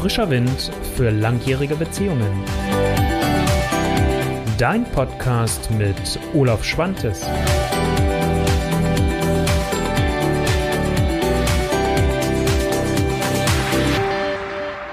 Frischer 0.00 0.30
Wind 0.30 0.70
für 0.94 1.10
langjährige 1.10 1.74
Beziehungen. 1.74 2.44
Dein 4.56 4.84
Podcast 4.92 5.72
mit 5.72 5.96
Olaf 6.34 6.62
Schwantes. 6.62 7.26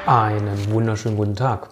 Einen 0.07 0.71
wunderschönen 0.71 1.17
guten 1.17 1.35
Tag. 1.35 1.69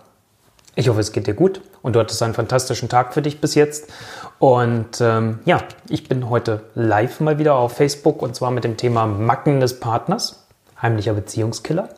Ich 0.75 0.87
hoffe, 0.87 0.99
es 0.99 1.11
geht 1.11 1.25
dir 1.25 1.33
gut 1.33 1.61
und 1.81 1.95
du 1.95 1.99
hattest 1.99 2.21
einen 2.21 2.35
fantastischen 2.35 2.87
Tag 2.87 3.15
für 3.15 3.23
dich 3.23 3.41
bis 3.41 3.55
jetzt. 3.55 3.91
Und 4.37 5.01
ähm, 5.01 5.39
ja, 5.45 5.63
ich 5.89 6.07
bin 6.07 6.29
heute 6.29 6.65
live 6.75 7.19
mal 7.19 7.39
wieder 7.39 7.55
auf 7.55 7.73
Facebook 7.73 8.21
und 8.21 8.35
zwar 8.35 8.51
mit 8.51 8.63
dem 8.63 8.77
Thema 8.77 9.07
Macken 9.07 9.59
des 9.59 9.79
Partners, 9.79 10.45
heimlicher 10.79 11.13
Beziehungskiller 11.13 11.89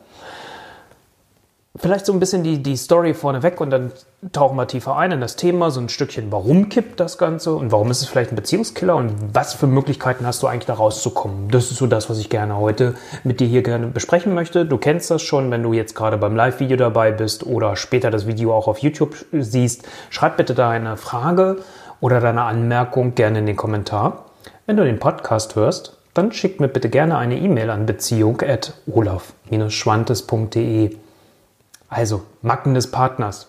vielleicht 1.78 2.06
so 2.06 2.12
ein 2.12 2.20
bisschen 2.20 2.42
die, 2.42 2.62
die 2.62 2.76
Story 2.76 3.14
vorneweg 3.14 3.60
und 3.60 3.70
dann 3.70 3.92
tauchen 4.32 4.56
wir 4.56 4.66
tiefer 4.66 4.96
ein 4.96 5.12
in 5.12 5.20
das 5.20 5.36
Thema, 5.36 5.70
so 5.70 5.80
ein 5.80 5.88
Stückchen, 5.88 6.32
warum 6.32 6.68
kippt 6.68 6.98
das 7.00 7.16
Ganze 7.18 7.54
und 7.54 7.72
warum 7.72 7.90
ist 7.90 8.02
es 8.02 8.08
vielleicht 8.08 8.32
ein 8.32 8.36
Beziehungskiller 8.36 8.96
und 8.96 9.12
was 9.34 9.54
für 9.54 9.66
Möglichkeiten 9.66 10.26
hast 10.26 10.42
du 10.42 10.46
eigentlich 10.46 10.66
da 10.66 10.74
rauszukommen. 10.74 11.50
Das 11.50 11.70
ist 11.70 11.78
so 11.78 11.86
das, 11.86 12.10
was 12.10 12.18
ich 12.18 12.28
gerne 12.30 12.56
heute 12.56 12.94
mit 13.24 13.40
dir 13.40 13.46
hier 13.46 13.62
gerne 13.62 13.86
besprechen 13.88 14.34
möchte. 14.34 14.66
Du 14.66 14.78
kennst 14.78 15.10
das 15.10 15.22
schon, 15.22 15.50
wenn 15.50 15.62
du 15.62 15.72
jetzt 15.72 15.94
gerade 15.94 16.18
beim 16.18 16.36
Live-Video 16.36 16.76
dabei 16.76 17.12
bist 17.12 17.46
oder 17.46 17.76
später 17.76 18.10
das 18.10 18.26
Video 18.26 18.54
auch 18.54 18.68
auf 18.68 18.78
YouTube 18.78 19.14
siehst. 19.32 19.86
Schreib 20.10 20.36
bitte 20.36 20.54
deine 20.54 20.96
Frage 20.96 21.58
oder 22.00 22.20
deine 22.20 22.42
Anmerkung 22.42 23.14
gerne 23.14 23.38
in 23.40 23.46
den 23.46 23.56
Kommentar. 23.56 24.26
Wenn 24.66 24.76
du 24.76 24.84
den 24.84 24.98
Podcast 24.98 25.56
hörst, 25.56 25.96
dann 26.14 26.32
schick 26.32 26.60
mir 26.60 26.68
bitte 26.68 26.88
gerne 26.88 27.18
eine 27.18 27.38
E-Mail 27.38 27.70
an 27.70 27.86
beziehung 27.86 28.40
at 28.40 28.72
olaf-schwantes.de. 28.86 30.96
Also 31.88 32.22
Macken 32.42 32.74
des 32.74 32.90
Partners. 32.90 33.48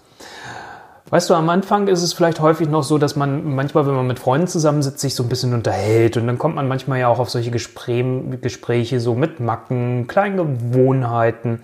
Weißt 1.10 1.30
du, 1.30 1.36
am 1.36 1.48
Anfang 1.48 1.88
ist 1.88 2.04
es 2.04 2.12
vielleicht 2.12 2.42
häufig 2.42 2.68
noch 2.68 2.84
so, 2.84 2.98
dass 2.98 3.16
man 3.16 3.56
manchmal, 3.56 3.88
wenn 3.88 3.96
man 3.96 4.08
mit 4.08 4.20
Freunden 4.20 4.48
zusammensitzt, 4.48 5.00
sich 5.00 5.16
so 5.16 5.24
ein 5.24 5.30
bisschen 5.30 5.54
unterhält. 5.54 6.18
Und 6.18 6.28
dann 6.28 6.38
kommt 6.38 6.56
man 6.56 6.68
manchmal 6.68 7.00
ja 7.00 7.08
auch 7.08 7.20
auf 7.20 7.30
solche 7.30 7.50
Gespräche 7.50 9.00
so 9.00 9.16
mit 9.16 9.40
Macken, 9.40 10.08
kleinen 10.08 10.36
Gewohnheiten 10.36 11.62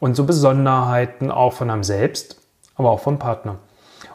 und 0.00 0.16
so 0.16 0.24
Besonderheiten 0.24 1.30
auch 1.30 1.52
von 1.52 1.68
einem 1.68 1.84
selbst, 1.84 2.40
aber 2.74 2.90
auch 2.90 3.00
vom 3.00 3.18
Partner. 3.18 3.56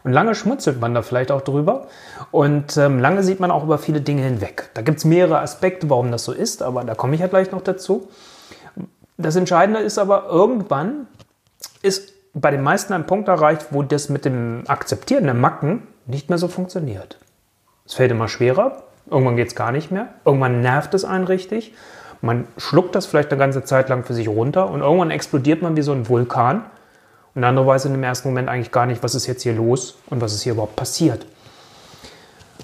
Und 0.04 0.14
lange 0.14 0.34
schmutzelt 0.34 0.82
man 0.82 0.95
da 0.95 1.04
vielleicht 1.04 1.32
auch 1.32 1.42
drüber. 1.42 1.88
Und 2.32 2.76
ähm, 2.78 2.98
lange 2.98 3.22
sieht 3.22 3.39
man 3.39 3.52
auch 3.52 3.64
über 3.64 3.78
viele 3.78 4.02
Dinge 4.02 4.23
hinweg. 4.23 4.72
Da 4.73 4.82
gibt 4.82 4.98
es 4.98 5.06
mehrere 5.06 5.42
Aspekte, 5.42 5.92
warum 5.92 6.12
das 6.12 6.23
so 6.23 6.32
ist, 6.32 6.64
aber 6.64 6.84
da 6.84 6.95
komme 6.95 7.14
ich 7.14 7.22
ja 7.22 7.28
gleich 7.28 7.52
noch 7.52 7.62
dazu. 7.62 8.08
Das 9.17 9.36
Entscheidende 9.36 9.82
ist 9.82 10.00
aber, 10.00 10.26
irgendwann 10.28 11.06
ist 11.82 12.14
bei 12.34 12.52
den 12.52 12.62
meisten 12.62 12.94
ein 12.94 13.08
Punkt 13.08 13.28
erreicht, 13.28 13.68
wo 13.72 13.84
das 13.84 14.10
mit 14.10 14.26
dem 14.26 14.64
Akzeptieren 14.68 15.26
der 15.26 15.34
Macken 15.34 15.88
nicht 16.06 16.30
mehr 16.30 16.38
so 16.38 16.48
funktioniert. 16.48 17.18
Es 17.86 17.94
fällt 17.94 18.12
immer 18.12 18.28
schwerer, 18.28 18.84
irgendwann 19.10 19.36
geht 19.36 19.48
es 19.48 19.56
gar 19.56 19.72
nicht 19.72 19.92
mehr, 19.92 20.10
irgendwann 20.23 20.62
nervt 20.62 20.94
es 20.94 21.04
einen 21.04 21.26
richtig, 21.26 21.73
man 22.22 22.48
schluckt 22.58 22.96
das 22.96 23.08
vielleicht 23.08 23.32
eine 23.32 23.40
ganze 23.40 23.64
Zeit 23.64 23.90
lang 23.90 24.04
für 24.04 24.14
sich 24.14 24.28
runter 24.28 24.70
und 24.70 24.82
irgendwann 24.82 25.12
explodiert 25.12 25.62
man 25.62 25.76
wie 25.76 25.82
so 25.82 25.92
ein 25.92 26.08
Vulkan 26.08 26.66
und 27.34 27.44
andere 27.44 27.66
weiß 27.66 27.86
in 27.86 27.94
dem 27.94 28.04
ersten 28.04 28.30
Moment 28.30 28.48
eigentlich 28.48 28.72
gar 28.72 28.86
nicht, 28.86 29.04
was 29.04 29.16
ist 29.16 29.28
jetzt 29.28 29.44
hier 29.44 29.54
los 29.54 29.98
und 30.10 30.22
was 30.22 30.34
ist 30.34 30.44
hier 30.44 30.54
überhaupt 30.54 30.76
passiert. 30.76 31.26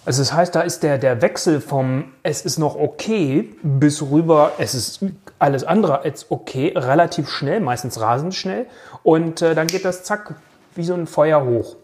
Also 0.06 0.22
das 0.22 0.32
heißt, 0.32 0.56
da 0.56 0.62
ist 0.62 0.84
der, 0.84 0.98
der 0.98 1.22
Wechsel 1.22 1.60
vom 1.60 2.14
es 2.24 2.46
ist 2.46 2.60
noch 2.60 2.76
okay 2.76 3.50
bis 3.64 4.02
rüber, 4.02 4.54
es 4.58 4.74
ist 4.74 5.04
alles 5.40 5.64
andere 5.64 6.02
als 6.02 6.30
okay, 6.30 6.74
relativ 6.76 7.30
schnell, 7.30 7.60
meistens 7.60 8.00
rasend 8.00 8.36
schnell. 8.36 8.68
Und 9.04 9.42
äh, 9.42 9.56
dann 9.56 9.68
geht 9.68 9.86
das 9.86 10.04
zack, 10.04 10.36
wie 10.76 10.84
so 10.84 10.94
ein 10.94 11.08
Feuer 11.08 11.44
hoch. 11.46 11.76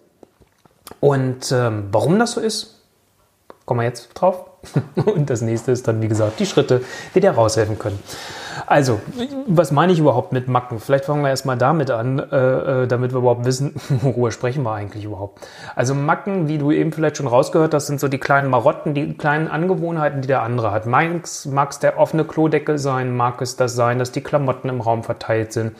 Und 0.99 1.51
ähm, 1.51 1.89
warum 1.91 2.19
das 2.19 2.33
so 2.33 2.41
ist, 2.41 2.81
kommen 3.65 3.81
wir 3.81 3.87
jetzt 3.87 4.09
drauf. 4.13 4.45
Und 5.05 5.29
das 5.29 5.41
nächste 5.41 5.71
ist 5.71 5.87
dann, 5.87 6.01
wie 6.01 6.07
gesagt, 6.07 6.39
die 6.39 6.45
Schritte, 6.45 6.81
die 7.13 7.19
dir 7.19 7.31
raushelfen 7.31 7.79
können. 7.79 7.99
Also, 8.65 9.01
was 9.47 9.71
meine 9.71 9.93
ich 9.93 9.99
überhaupt 9.99 10.31
mit 10.33 10.47
Macken? 10.47 10.79
Vielleicht 10.79 11.05
fangen 11.05 11.21
wir 11.21 11.29
erstmal 11.29 11.57
damit 11.57 11.91
an, 11.91 12.19
äh, 12.19 12.83
äh 12.83 12.87
damit 12.87 13.11
wir 13.11 13.19
überhaupt 13.19 13.45
wissen, 13.45 13.75
worüber 13.89 14.31
sprechen 14.31 14.63
wir 14.63 14.73
eigentlich 14.73 15.05
überhaupt. 15.05 15.45
Also 15.75 15.93
Macken, 15.95 16.47
wie 16.47 16.57
du 16.57 16.71
eben 16.71 16.91
vielleicht 16.91 17.17
schon 17.17 17.27
rausgehört 17.27 17.73
hast, 17.73 17.87
sind 17.87 17.99
so 17.99 18.07
die 18.07 18.19
kleinen 18.19 18.49
Marotten, 18.49 18.93
die 18.93 19.13
kleinen 19.13 19.47
Angewohnheiten, 19.47 20.21
die 20.21 20.27
der 20.27 20.41
andere 20.41 20.71
hat. 20.71 20.85
Mag 20.85 21.23
es 21.23 21.79
der 21.79 21.97
offene 21.97 22.25
Klodeckel 22.25 22.77
sein, 22.77 23.15
mag 23.15 23.41
es 23.41 23.55
das 23.55 23.75
sein, 23.75 23.99
dass 23.99 24.11
die 24.11 24.21
Klamotten 24.21 24.69
im 24.69 24.81
Raum 24.81 25.03
verteilt 25.03 25.53
sind. 25.53 25.73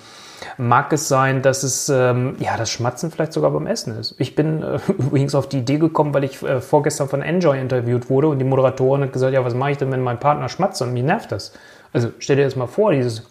Mag 0.58 0.92
es 0.94 1.08
sein, 1.08 1.42
dass 1.42 1.64
es 1.64 1.90
ähm, 1.90 2.36
ja 2.40 2.58
das 2.58 2.70
Schmatzen 2.70 3.12
vielleicht 3.12 3.34
sogar 3.34 3.52
beim 3.52 3.68
Essen 3.68 3.98
ist. 3.98 4.16
Ich 4.18 4.36
bin 4.36 4.62
äh, 4.62 4.80
übrigens 4.88 5.36
auf 5.36 5.48
die 5.48 5.60
Idee 5.60 5.78
gekommen, 5.78 6.14
weil 6.14 6.24
ich 6.24 6.42
äh, 6.44 6.62
vorgestern 6.62 7.08
von 7.08 7.22
Enjoy 7.22 7.60
interviewt 7.60 8.10
wurde 8.10 8.28
und 8.28 8.40
die 8.40 8.46
Moderatorin 8.46 9.04
hat 9.04 9.14
gesagt, 9.14 9.34
ja, 9.34 9.44
was 9.46 9.56
mache 9.56 9.72
ich 9.72 9.78
denn, 9.78 9.92
wenn 9.92 10.02
mein 10.02 10.20
Partner 10.20 10.50
schmatzt 10.50 10.82
und 10.82 10.94
mir 10.94 11.04
nervt 11.04 11.32
das? 11.32 11.54
Also 11.94 12.10
stell 12.20 12.36
dir 12.36 12.44
das 12.44 12.56
mal 12.56 12.68
vor, 12.68 12.92
dieses 12.92 13.24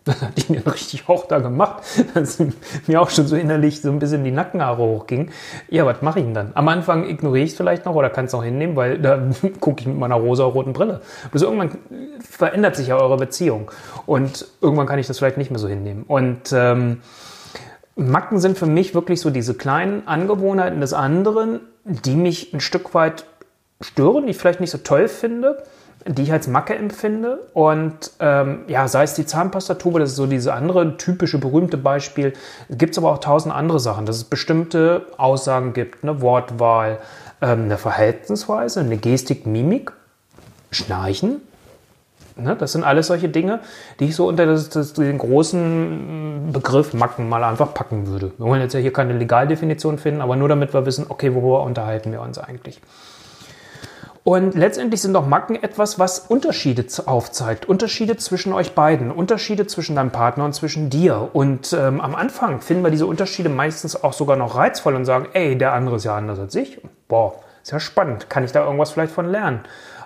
das 0.04 0.22
hat 0.22 0.48
ihn 0.48 0.54
ja 0.54 0.70
richtig 0.70 1.08
auch 1.08 1.26
da 1.26 1.38
gemacht, 1.38 1.82
dass 2.14 2.42
mir 2.86 3.00
auch 3.00 3.10
schon 3.10 3.26
so 3.26 3.36
innerlich 3.36 3.80
so 3.80 3.90
ein 3.90 3.98
bisschen 3.98 4.24
die 4.24 4.30
Nackenhaare 4.30 4.82
hochging. 4.82 5.30
Ja, 5.68 5.84
was 5.86 6.02
mache 6.02 6.20
ich 6.20 6.24
denn 6.24 6.34
dann? 6.34 6.52
Am 6.54 6.68
Anfang 6.68 7.08
ignoriere 7.08 7.44
ich 7.44 7.52
es 7.52 7.56
vielleicht 7.56 7.84
noch 7.84 7.94
oder 7.94 8.10
kann 8.10 8.24
es 8.24 8.32
noch 8.32 8.44
hinnehmen, 8.44 8.76
weil 8.76 8.98
da 9.02 9.20
gucke 9.60 9.80
ich 9.80 9.86
mit 9.86 9.98
meiner 9.98 10.16
rosa-roten 10.16 10.72
Brille. 10.72 11.00
Bloß 11.30 11.42
irgendwann 11.42 11.78
verändert 12.20 12.76
sich 12.76 12.88
ja 12.88 12.96
eure 12.96 13.16
Beziehung 13.16 13.70
und 14.06 14.46
irgendwann 14.60 14.86
kann 14.86 14.98
ich 14.98 15.06
das 15.06 15.18
vielleicht 15.18 15.38
nicht 15.38 15.50
mehr 15.50 15.60
so 15.60 15.68
hinnehmen. 15.68 16.04
Und 16.04 16.52
ähm, 16.52 17.02
Macken 17.96 18.38
sind 18.38 18.56
für 18.56 18.66
mich 18.66 18.94
wirklich 18.94 19.20
so 19.20 19.30
diese 19.30 19.54
kleinen 19.54 20.08
Angewohnheiten 20.08 20.80
des 20.80 20.94
anderen, 20.94 21.60
die 21.84 22.16
mich 22.16 22.54
ein 22.54 22.60
Stück 22.60 22.94
weit 22.94 23.26
stören, 23.82 24.24
die 24.24 24.30
ich 24.30 24.38
vielleicht 24.38 24.60
nicht 24.60 24.70
so 24.70 24.78
toll 24.78 25.08
finde 25.08 25.62
die 26.06 26.22
ich 26.22 26.32
als 26.32 26.48
Macke 26.48 26.74
empfinde. 26.74 27.46
Und 27.52 28.12
ähm, 28.20 28.62
ja, 28.68 28.88
sei 28.88 29.02
es 29.02 29.14
die 29.14 29.26
Zahnpastatube, 29.26 30.00
das 30.00 30.10
ist 30.10 30.16
so 30.16 30.26
diese 30.26 30.54
andere 30.54 30.96
typische, 30.96 31.38
berühmte 31.38 31.76
Beispiel. 31.76 32.32
Gibt 32.70 32.92
es 32.92 32.98
aber 32.98 33.12
auch 33.12 33.18
tausend 33.18 33.54
andere 33.54 33.80
Sachen, 33.80 34.06
dass 34.06 34.16
es 34.16 34.24
bestimmte 34.24 35.06
Aussagen 35.16 35.72
gibt, 35.72 36.02
eine 36.02 36.20
Wortwahl, 36.20 36.98
ähm, 37.42 37.64
eine 37.64 37.78
Verhaltensweise, 37.78 38.80
eine 38.80 38.96
Gestik, 38.96 39.46
Mimik, 39.46 39.92
Schnarchen. 40.70 41.42
Ne? 42.36 42.56
Das 42.56 42.72
sind 42.72 42.84
alles 42.84 43.08
solche 43.08 43.28
Dinge, 43.28 43.60
die 43.98 44.06
ich 44.06 44.16
so 44.16 44.26
unter 44.26 44.46
das, 44.46 44.70
das, 44.70 44.94
den 44.94 45.18
großen 45.18 46.50
Begriff 46.52 46.94
Macken 46.94 47.28
mal 47.28 47.44
einfach 47.44 47.74
packen 47.74 48.06
würde. 48.06 48.32
Wir 48.38 48.46
wollen 48.46 48.62
jetzt 48.62 48.72
ja 48.72 48.80
hier 48.80 48.92
keine 48.92 49.12
Legaldefinition 49.12 49.98
finden, 49.98 50.20
aber 50.20 50.36
nur 50.36 50.48
damit 50.48 50.72
wir 50.72 50.86
wissen, 50.86 51.06
okay, 51.08 51.34
worüber 51.34 51.62
unterhalten 51.62 52.12
wir 52.12 52.22
uns 52.22 52.38
eigentlich. 52.38 52.80
Und 54.22 54.54
letztendlich 54.54 55.00
sind 55.00 55.16
auch 55.16 55.26
Macken 55.26 55.56
etwas, 55.56 55.98
was 55.98 56.18
Unterschiede 56.18 56.84
aufzeigt. 57.06 57.66
Unterschiede 57.68 58.16
zwischen 58.18 58.52
euch 58.52 58.74
beiden, 58.74 59.10
Unterschiede 59.10 59.66
zwischen 59.66 59.96
deinem 59.96 60.10
Partner 60.10 60.44
und 60.44 60.54
zwischen 60.54 60.90
dir. 60.90 61.30
Und 61.32 61.72
ähm, 61.72 62.00
am 62.00 62.14
Anfang 62.14 62.60
finden 62.60 62.84
wir 62.84 62.90
diese 62.90 63.06
Unterschiede 63.06 63.48
meistens 63.48 64.02
auch 64.02 64.12
sogar 64.12 64.36
noch 64.36 64.56
reizvoll 64.56 64.94
und 64.94 65.06
sagen, 65.06 65.28
ey, 65.32 65.56
der 65.56 65.72
andere 65.72 65.96
ist 65.96 66.04
ja 66.04 66.16
anders 66.16 66.38
als 66.38 66.54
ich. 66.54 66.80
Boah, 67.08 67.34
ist 67.62 67.72
ja 67.72 67.80
spannend. 67.80 68.28
Kann 68.28 68.44
ich 68.44 68.52
da 68.52 68.64
irgendwas 68.64 68.90
vielleicht 68.90 69.12
von 69.12 69.26
lernen? 69.26 69.60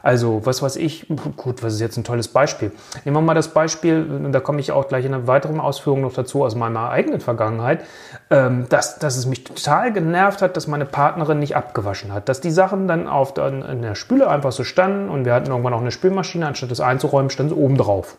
Also, 0.04 0.44
was 0.44 0.60
weiß 0.60 0.76
ich, 0.76 1.06
gut, 1.38 1.62
was 1.62 1.72
ist 1.72 1.80
jetzt 1.80 1.96
ein 1.96 2.04
tolles 2.04 2.28
Beispiel? 2.28 2.72
Nehmen 3.06 3.16
wir 3.16 3.22
mal 3.22 3.32
das 3.32 3.48
Beispiel, 3.48 4.06
da 4.30 4.38
komme 4.38 4.60
ich 4.60 4.70
auch 4.70 4.86
gleich 4.86 5.06
in 5.06 5.14
einer 5.14 5.26
weiteren 5.26 5.60
Ausführung 5.60 6.02
noch 6.02 6.12
dazu 6.12 6.44
aus 6.44 6.54
meiner 6.54 6.90
eigenen 6.90 7.20
Vergangenheit, 7.20 7.86
ähm, 8.28 8.66
dass, 8.68 8.98
dass 8.98 9.16
es 9.16 9.24
mich 9.24 9.44
total 9.44 9.94
genervt 9.94 10.42
hat, 10.42 10.58
dass 10.58 10.66
meine 10.66 10.84
Partnerin 10.84 11.38
nicht 11.38 11.56
abgewaschen 11.56 12.12
hat. 12.12 12.28
Dass 12.28 12.42
die 12.42 12.50
Sachen 12.50 12.86
dann 12.86 13.08
auf 13.08 13.32
der, 13.32 13.46
in 13.48 13.80
der 13.80 13.94
Spüle 13.94 14.28
einfach 14.28 14.52
so 14.52 14.62
standen 14.62 15.08
und 15.08 15.24
wir 15.24 15.32
hatten 15.32 15.50
irgendwann 15.50 15.72
noch 15.72 15.80
eine 15.80 15.90
Spülmaschine, 15.90 16.46
anstatt 16.46 16.70
das 16.70 16.80
einzuräumen, 16.80 17.30
stand 17.30 17.52
es 17.52 17.56
oben 17.56 17.78
drauf. 17.78 18.16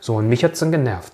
So, 0.00 0.14
und 0.14 0.30
mich 0.30 0.42
hat 0.42 0.54
es 0.54 0.60
dann 0.60 0.72
genervt. 0.72 1.12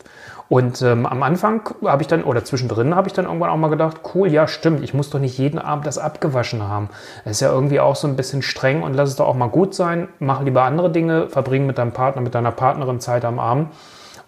Und 0.52 0.82
ähm, 0.82 1.06
am 1.06 1.22
Anfang 1.22 1.62
habe 1.82 2.02
ich 2.02 2.08
dann, 2.08 2.24
oder 2.24 2.44
zwischendrin 2.44 2.94
habe 2.94 3.08
ich 3.08 3.14
dann 3.14 3.24
irgendwann 3.24 3.48
auch 3.48 3.56
mal 3.56 3.70
gedacht, 3.70 4.02
cool, 4.14 4.28
ja 4.28 4.46
stimmt, 4.46 4.84
ich 4.84 4.92
muss 4.92 5.08
doch 5.08 5.18
nicht 5.18 5.38
jeden 5.38 5.58
Abend 5.58 5.86
das 5.86 5.96
abgewaschen 5.96 6.62
haben. 6.62 6.90
Das 7.24 7.36
ist 7.36 7.40
ja 7.40 7.50
irgendwie 7.50 7.80
auch 7.80 7.96
so 7.96 8.06
ein 8.06 8.16
bisschen 8.16 8.42
streng 8.42 8.82
und 8.82 8.92
lass 8.92 9.08
es 9.08 9.16
doch 9.16 9.26
auch 9.26 9.34
mal 9.34 9.48
gut 9.48 9.74
sein. 9.74 10.08
Mach 10.18 10.42
lieber 10.42 10.64
andere 10.64 10.90
Dinge, 10.92 11.30
verbring 11.30 11.64
mit 11.64 11.78
deinem 11.78 11.92
Partner, 11.92 12.20
mit 12.20 12.34
deiner 12.34 12.52
Partnerin 12.52 13.00
Zeit 13.00 13.24
am 13.24 13.38
Abend. 13.38 13.68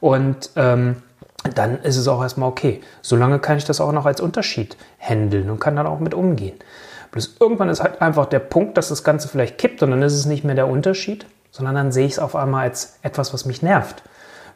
Und 0.00 0.48
ähm, 0.56 1.02
dann 1.54 1.82
ist 1.82 1.98
es 1.98 2.08
auch 2.08 2.22
erstmal 2.22 2.48
okay. 2.48 2.80
Solange 3.02 3.38
kann 3.38 3.58
ich 3.58 3.66
das 3.66 3.82
auch 3.82 3.92
noch 3.92 4.06
als 4.06 4.22
Unterschied 4.22 4.78
handeln 4.98 5.50
und 5.50 5.60
kann 5.60 5.76
dann 5.76 5.86
auch 5.86 6.00
mit 6.00 6.14
umgehen. 6.14 6.58
Bloß 7.10 7.36
irgendwann 7.38 7.68
ist 7.68 7.82
halt 7.82 8.00
einfach 8.00 8.24
der 8.24 8.38
Punkt, 8.38 8.78
dass 8.78 8.88
das 8.88 9.04
Ganze 9.04 9.28
vielleicht 9.28 9.58
kippt 9.58 9.82
und 9.82 9.90
dann 9.90 10.00
ist 10.00 10.14
es 10.14 10.24
nicht 10.24 10.42
mehr 10.42 10.54
der 10.54 10.68
Unterschied, 10.68 11.26
sondern 11.50 11.74
dann 11.74 11.92
sehe 11.92 12.06
ich 12.06 12.12
es 12.12 12.18
auf 12.18 12.34
einmal 12.34 12.62
als 12.62 12.96
etwas, 13.02 13.34
was 13.34 13.44
mich 13.44 13.60
nervt. 13.60 14.02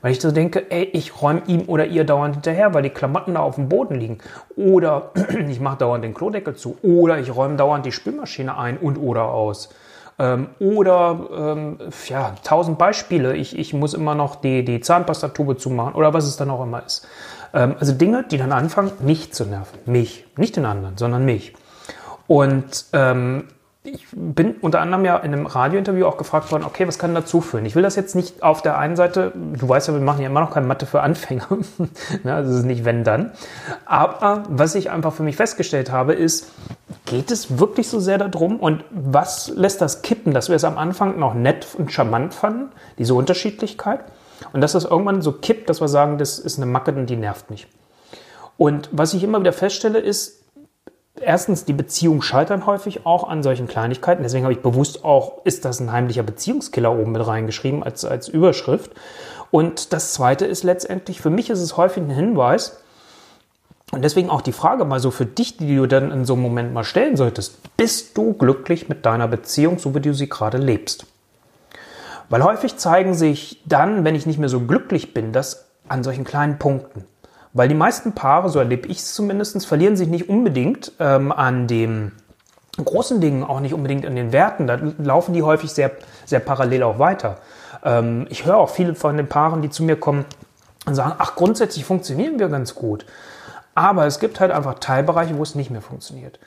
Weil 0.00 0.12
ich 0.12 0.20
so 0.20 0.30
denke, 0.30 0.70
ey, 0.70 0.84
ich 0.84 1.20
räume 1.22 1.42
ihm 1.46 1.64
oder 1.66 1.86
ihr 1.86 2.04
dauernd 2.04 2.36
hinterher, 2.36 2.72
weil 2.74 2.82
die 2.82 2.90
Klamotten 2.90 3.34
da 3.34 3.40
auf 3.40 3.56
dem 3.56 3.68
Boden 3.68 3.96
liegen. 3.96 4.18
Oder 4.56 5.12
ich 5.48 5.60
mache 5.60 5.78
dauernd 5.78 6.04
den 6.04 6.14
Klodeckel 6.14 6.54
zu. 6.54 6.76
Oder 6.82 7.18
ich 7.18 7.34
räume 7.34 7.56
dauernd 7.56 7.84
die 7.84 7.92
Spülmaschine 7.92 8.56
ein 8.56 8.78
und 8.78 8.96
oder 8.96 9.24
aus. 9.24 9.70
Ähm, 10.18 10.48
oder 10.58 11.18
ähm, 11.36 11.78
ja, 12.08 12.34
tausend 12.44 12.78
Beispiele. 12.78 13.36
Ich, 13.36 13.58
ich 13.58 13.72
muss 13.72 13.94
immer 13.94 14.14
noch 14.14 14.36
die, 14.36 14.64
die 14.64 14.80
Zahnpastatube 14.80 15.56
zumachen 15.56 15.94
oder 15.94 16.12
was 16.12 16.26
es 16.26 16.36
dann 16.36 16.50
auch 16.50 16.62
immer 16.62 16.84
ist. 16.84 17.06
Ähm, 17.54 17.76
also 17.78 17.92
Dinge, 17.92 18.24
die 18.28 18.38
dann 18.38 18.52
anfangen, 18.52 18.92
mich 19.00 19.32
zu 19.32 19.46
nerven. 19.46 19.78
Mich. 19.86 20.26
Nicht 20.36 20.56
den 20.56 20.64
anderen, 20.64 20.96
sondern 20.96 21.24
mich. 21.24 21.54
Und 22.26 22.86
ähm, 22.92 23.44
ich 23.94 24.06
bin 24.12 24.56
unter 24.60 24.80
anderem 24.80 25.04
ja 25.04 25.16
in 25.18 25.32
einem 25.32 25.46
Radiointerview 25.46 26.06
auch 26.06 26.16
gefragt 26.16 26.50
worden, 26.52 26.64
okay, 26.64 26.86
was 26.86 26.98
kann 26.98 27.14
dazu 27.14 27.40
führen? 27.40 27.64
Ich 27.66 27.74
will 27.74 27.82
das 27.82 27.96
jetzt 27.96 28.14
nicht 28.14 28.42
auf 28.42 28.62
der 28.62 28.78
einen 28.78 28.96
Seite, 28.96 29.32
du 29.34 29.68
weißt 29.68 29.88
ja, 29.88 29.94
wir 29.94 30.00
machen 30.00 30.20
ja 30.20 30.28
immer 30.28 30.40
noch 30.40 30.50
keine 30.50 30.66
Mathe 30.66 30.86
für 30.86 31.00
Anfänger, 31.00 31.46
ne, 32.24 32.34
also 32.34 32.50
es 32.50 32.58
ist 32.58 32.64
nicht 32.64 32.84
wenn 32.84 33.04
dann. 33.04 33.32
Aber 33.86 34.44
was 34.48 34.74
ich 34.74 34.90
einfach 34.90 35.12
für 35.12 35.22
mich 35.22 35.36
festgestellt 35.36 35.90
habe, 35.90 36.14
ist, 36.14 36.52
geht 37.06 37.30
es 37.30 37.58
wirklich 37.58 37.88
so 37.88 38.00
sehr 38.00 38.18
darum 38.18 38.60
und 38.60 38.84
was 38.90 39.48
lässt 39.54 39.80
das 39.80 40.02
kippen, 40.02 40.34
dass 40.34 40.48
wir 40.48 40.56
es 40.56 40.64
am 40.64 40.78
Anfang 40.78 41.18
noch 41.18 41.34
nett 41.34 41.66
und 41.76 41.92
charmant 41.92 42.34
fanden, 42.34 42.70
diese 42.98 43.14
Unterschiedlichkeit 43.14 44.00
und 44.52 44.60
dass 44.60 44.72
das 44.72 44.84
irgendwann 44.84 45.22
so 45.22 45.32
kippt, 45.32 45.70
dass 45.70 45.80
wir 45.80 45.88
sagen, 45.88 46.18
das 46.18 46.38
ist 46.38 46.58
eine 46.58 46.66
Macke 46.66 46.92
und 46.92 47.06
die 47.06 47.16
nervt 47.16 47.50
mich. 47.50 47.66
Und 48.56 48.88
was 48.92 49.14
ich 49.14 49.22
immer 49.22 49.40
wieder 49.40 49.52
feststelle, 49.52 50.00
ist, 50.00 50.37
erstens, 51.22 51.64
die 51.64 51.72
Beziehungen 51.72 52.22
scheitern 52.22 52.66
häufig 52.66 53.06
auch 53.06 53.28
an 53.28 53.42
solchen 53.42 53.68
Kleinigkeiten. 53.68 54.22
Deswegen 54.22 54.44
habe 54.44 54.52
ich 54.52 54.62
bewusst 54.62 55.04
auch, 55.04 55.44
ist 55.44 55.64
das 55.64 55.80
ein 55.80 55.92
heimlicher 55.92 56.22
Beziehungskiller 56.22 56.92
oben 56.92 57.12
mit 57.12 57.26
reingeschrieben 57.26 57.82
als, 57.82 58.04
als 58.04 58.28
Überschrift. 58.28 58.92
Und 59.50 59.92
das 59.92 60.12
zweite 60.12 60.46
ist 60.46 60.62
letztendlich, 60.62 61.20
für 61.20 61.30
mich 61.30 61.50
ist 61.50 61.60
es 61.60 61.76
häufig 61.76 62.02
ein 62.02 62.10
Hinweis, 62.10 62.78
und 63.90 64.02
deswegen 64.02 64.28
auch 64.28 64.42
die 64.42 64.52
Frage 64.52 64.84
mal 64.84 65.00
so 65.00 65.10
für 65.10 65.24
dich, 65.24 65.56
die 65.56 65.74
du 65.74 65.86
dann 65.86 66.10
in 66.10 66.24
so 66.24 66.34
einem 66.34 66.42
Moment 66.42 66.74
mal 66.74 66.84
stellen 66.84 67.16
solltest. 67.16 67.58
Bist 67.76 68.16
du 68.18 68.34
glücklich 68.34 68.88
mit 68.88 69.06
deiner 69.06 69.28
Beziehung, 69.28 69.78
so 69.78 69.94
wie 69.94 70.00
du 70.00 70.12
sie 70.12 70.28
gerade 70.28 70.58
lebst? 70.58 71.06
Weil 72.28 72.44
häufig 72.44 72.76
zeigen 72.76 73.14
sich 73.14 73.62
dann, 73.64 74.04
wenn 74.04 74.14
ich 74.14 74.26
nicht 74.26 74.38
mehr 74.38 74.50
so 74.50 74.60
glücklich 74.60 75.14
bin, 75.14 75.32
das 75.32 75.64
an 75.88 76.04
solchen 76.04 76.24
kleinen 76.24 76.58
Punkten. 76.58 77.06
Weil 77.58 77.66
die 77.66 77.74
meisten 77.74 78.12
Paare, 78.12 78.50
so 78.50 78.60
erlebe 78.60 78.86
ich 78.86 78.98
es 78.98 79.14
zumindest, 79.14 79.66
verlieren 79.66 79.96
sich 79.96 80.06
nicht 80.06 80.28
unbedingt 80.28 80.92
ähm, 81.00 81.32
an 81.32 81.66
dem 81.66 82.12
großen 82.76 83.20
Dingen, 83.20 83.42
auch 83.42 83.58
nicht 83.58 83.74
unbedingt 83.74 84.06
an 84.06 84.14
den 84.14 84.30
Werten. 84.30 84.68
Da 84.68 84.78
laufen 84.98 85.32
die 85.34 85.42
häufig 85.42 85.72
sehr, 85.72 85.90
sehr 86.24 86.38
parallel 86.38 86.84
auch 86.84 87.00
weiter. 87.00 87.38
Ähm, 87.82 88.28
ich 88.30 88.46
höre 88.46 88.58
auch 88.58 88.70
viele 88.70 88.94
von 88.94 89.16
den 89.16 89.26
Paaren, 89.26 89.60
die 89.60 89.70
zu 89.70 89.82
mir 89.82 89.96
kommen 89.96 90.24
und 90.86 90.94
sagen, 90.94 91.14
ach, 91.18 91.34
grundsätzlich 91.34 91.84
funktionieren 91.84 92.38
wir 92.38 92.48
ganz 92.48 92.76
gut. 92.76 93.04
Aber 93.74 94.06
es 94.06 94.20
gibt 94.20 94.38
halt 94.38 94.52
einfach 94.52 94.74
Teilbereiche, 94.74 95.36
wo 95.36 95.42
es 95.42 95.56
nicht 95.56 95.72
mehr 95.72 95.82
funktioniert. 95.82 96.38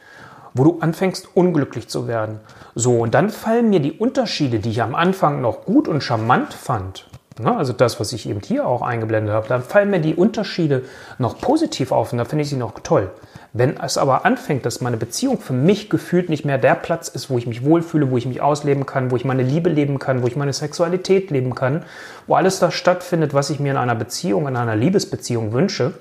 Wo 0.54 0.64
du 0.64 0.80
anfängst, 0.80 1.36
unglücklich 1.36 1.90
zu 1.90 2.08
werden. 2.08 2.40
So, 2.74 3.00
und 3.00 3.14
dann 3.14 3.32
fallen 3.32 3.70
mir 3.70 3.82
die 3.82 3.92
Unterschiede, 3.92 4.60
die 4.60 4.70
ich 4.70 4.82
am 4.82 4.96
Anfang 4.96 5.42
noch 5.42 5.66
gut 5.66 5.90
und 5.90 6.02
charmant 6.02 6.54
fand? 6.54 7.11
Also 7.46 7.74
das, 7.74 8.00
was 8.00 8.14
ich 8.14 8.28
eben 8.28 8.42
hier 8.42 8.66
auch 8.66 8.82
eingeblendet 8.82 9.34
habe, 9.34 9.48
dann 9.48 9.64
fallen 9.64 9.90
mir 9.90 10.00
die 10.00 10.16
Unterschiede 10.16 10.84
noch 11.18 11.40
positiv 11.40 11.92
auf 11.92 12.12
und 12.12 12.18
da 12.18 12.26
finde 12.26 12.44
ich 12.44 12.50
sie 12.50 12.58
noch 12.58 12.80
toll. 12.80 13.10
Wenn 13.54 13.78
es 13.78 13.98
aber 13.98 14.24
anfängt, 14.24 14.66
dass 14.66 14.80
meine 14.80 14.96
Beziehung 14.96 15.38
für 15.38 15.54
mich 15.54 15.90
gefühlt 15.90 16.30
nicht 16.30 16.46
mehr 16.46 16.58
der 16.58 16.76
Platz 16.76 17.10
ist, 17.10 17.30
wo 17.30 17.38
ich 17.38 17.48
mich 17.48 17.66
wohlfühle, 17.66 18.10
wo 18.10 18.18
ich 18.18 18.26
mich 18.26 18.42
ausleben 18.42 18.86
kann, 18.86 19.12
wo 19.12 19.18
ich 19.18 19.26
meine 19.26 19.44
Liebe 19.44 19.70
leben 19.70 20.00
kann, 20.00 20.24
wo 20.24 20.28
ich 20.28 20.38
meine 20.38 20.54
Sexualität 20.54 21.32
leben 21.32 21.54
kann, 21.54 21.84
wo 22.28 22.36
alles 22.36 22.60
das 22.60 22.74
stattfindet, 22.74 23.34
was 23.34 23.50
ich 23.50 23.60
mir 23.60 23.72
in 23.72 23.78
einer 23.78 23.96
Beziehung, 23.96 24.48
in 24.48 24.56
einer 24.56 24.78
Liebesbeziehung 24.78 25.52
wünsche, 25.52 25.96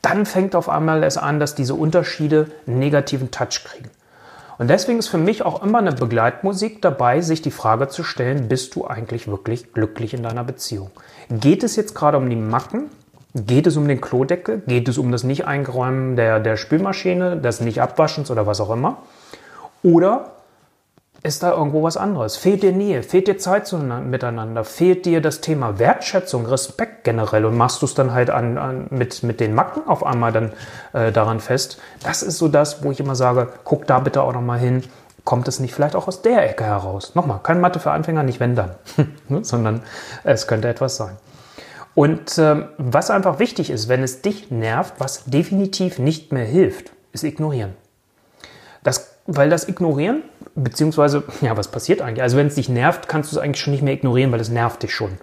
dann 0.00 0.24
fängt 0.24 0.54
auf 0.54 0.68
einmal 0.68 1.02
es 1.02 1.18
an, 1.18 1.40
dass 1.40 1.54
diese 1.54 1.74
Unterschiede 1.74 2.46
einen 2.66 2.78
negativen 2.78 3.30
Touch 3.30 3.64
kriegen. 3.64 3.90
Und 4.58 4.68
deswegen 4.68 4.98
ist 4.98 5.08
für 5.08 5.18
mich 5.18 5.44
auch 5.44 5.62
immer 5.62 5.78
eine 5.78 5.92
Begleitmusik 5.92 6.80
dabei, 6.80 7.20
sich 7.20 7.42
die 7.42 7.50
Frage 7.50 7.88
zu 7.88 8.02
stellen, 8.02 8.48
bist 8.48 8.74
du 8.74 8.86
eigentlich 8.86 9.28
wirklich 9.28 9.72
glücklich 9.72 10.14
in 10.14 10.22
deiner 10.22 10.44
Beziehung? 10.44 10.90
Geht 11.28 11.62
es 11.62 11.76
jetzt 11.76 11.94
gerade 11.94 12.16
um 12.16 12.30
die 12.30 12.36
Macken? 12.36 12.90
Geht 13.34 13.66
es 13.66 13.76
um 13.76 13.86
den 13.86 14.00
Klodeckel? 14.00 14.62
Geht 14.66 14.88
es 14.88 14.96
um 14.96 15.12
das 15.12 15.24
Nicht-Eingeräumen 15.24 16.16
der, 16.16 16.40
der 16.40 16.56
Spülmaschine, 16.56 17.36
des 17.36 17.60
Nicht-Abwaschens 17.60 18.30
oder 18.30 18.46
was 18.46 18.60
auch 18.60 18.70
immer? 18.70 19.02
Oder 19.82 20.35
ist 21.26 21.42
da 21.42 21.50
irgendwo 21.52 21.82
was 21.82 21.96
anderes? 21.96 22.36
Fehlt 22.36 22.62
dir 22.62 22.72
Nähe? 22.72 23.02
Fehlt 23.02 23.26
dir 23.28 23.36
Zeit 23.36 23.70
miteinander? 23.72 24.64
Fehlt 24.64 25.04
dir 25.04 25.20
das 25.20 25.40
Thema 25.40 25.78
Wertschätzung, 25.78 26.46
Respekt 26.46 27.04
generell? 27.04 27.44
Und 27.44 27.56
machst 27.56 27.82
du 27.82 27.86
es 27.86 27.94
dann 27.94 28.12
halt 28.12 28.30
an, 28.30 28.56
an, 28.56 28.86
mit, 28.90 29.22
mit 29.22 29.40
den 29.40 29.54
Macken 29.54 29.86
auf 29.86 30.06
einmal 30.06 30.32
dann 30.32 30.52
äh, 30.92 31.10
daran 31.12 31.40
fest? 31.40 31.78
Das 32.02 32.22
ist 32.22 32.38
so 32.38 32.48
das, 32.48 32.82
wo 32.84 32.92
ich 32.92 33.00
immer 33.00 33.16
sage, 33.16 33.48
guck 33.64 33.86
da 33.86 33.98
bitte 33.98 34.22
auch 34.22 34.32
nochmal 34.32 34.58
hin. 34.58 34.84
Kommt 35.24 35.48
es 35.48 35.58
nicht 35.58 35.74
vielleicht 35.74 35.96
auch 35.96 36.06
aus 36.06 36.22
der 36.22 36.48
Ecke 36.48 36.64
heraus? 36.64 37.16
Nochmal, 37.16 37.40
kein 37.42 37.60
Mathe 37.60 37.80
für 37.80 37.90
Anfänger, 37.90 38.22
nicht 38.22 38.38
wenn 38.38 38.54
dann, 38.54 38.76
ne? 39.28 39.44
sondern 39.44 39.82
es 40.22 40.46
könnte 40.46 40.68
etwas 40.68 40.96
sein. 40.96 41.16
Und 41.96 42.38
ähm, 42.38 42.66
was 42.78 43.10
einfach 43.10 43.40
wichtig 43.40 43.70
ist, 43.70 43.88
wenn 43.88 44.04
es 44.04 44.22
dich 44.22 44.50
nervt, 44.50 44.94
was 44.98 45.24
definitiv 45.24 45.98
nicht 45.98 46.32
mehr 46.32 46.44
hilft, 46.44 46.92
ist 47.12 47.24
ignorieren. 47.24 47.74
Das 48.84 49.16
weil 49.26 49.50
das 49.50 49.68
Ignorieren, 49.68 50.22
beziehungsweise, 50.56 51.22
ja, 51.40 51.56
was 51.56 51.68
passiert 51.68 52.02
eigentlich? 52.02 52.22
Also 52.22 52.36
wenn 52.36 52.48
es 52.48 52.56
dich 52.56 52.68
nervt, 52.68 53.08
kannst 53.08 53.30
du 53.30 53.36
es 53.36 53.42
eigentlich 53.42 53.62
schon 53.62 53.72
nicht 53.72 53.82
mehr 53.82 53.94
ignorieren, 53.94 54.32
weil 54.32 54.40
es 54.40 54.48
nervt 54.48 54.82
dich 54.82 54.94
schon. 54.94 55.18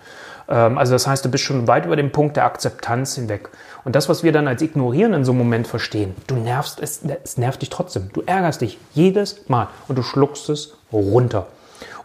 Ähm, 0.47 0.77
also 0.77 0.93
das 0.93 1.07
heißt, 1.07 1.25
du 1.25 1.29
bist 1.29 1.43
schon 1.43 1.67
weit 1.67 1.85
über 1.85 1.95
den 1.95 2.11
Punkt 2.11 2.37
der 2.37 2.45
Akzeptanz 2.45 3.15
hinweg. 3.15 3.49
Und 3.83 3.95
das, 3.95 4.07
was 4.07 4.23
wir 4.23 4.31
dann 4.31 4.47
als 4.47 4.61
Ignorieren 4.61 5.13
in 5.13 5.25
so 5.25 5.31
einem 5.31 5.39
Moment 5.39 5.67
verstehen, 5.67 6.15
du 6.27 6.35
nervst, 6.35 6.79
es, 6.81 7.01
es 7.23 7.37
nervt 7.37 7.61
dich 7.61 7.69
trotzdem. 7.69 8.09
Du 8.13 8.23
ärgerst 8.25 8.61
dich 8.61 8.77
jedes 8.93 9.49
Mal 9.49 9.67
und 9.87 9.97
du 9.97 10.03
schluckst 10.03 10.49
es 10.49 10.77
runter. 10.91 11.47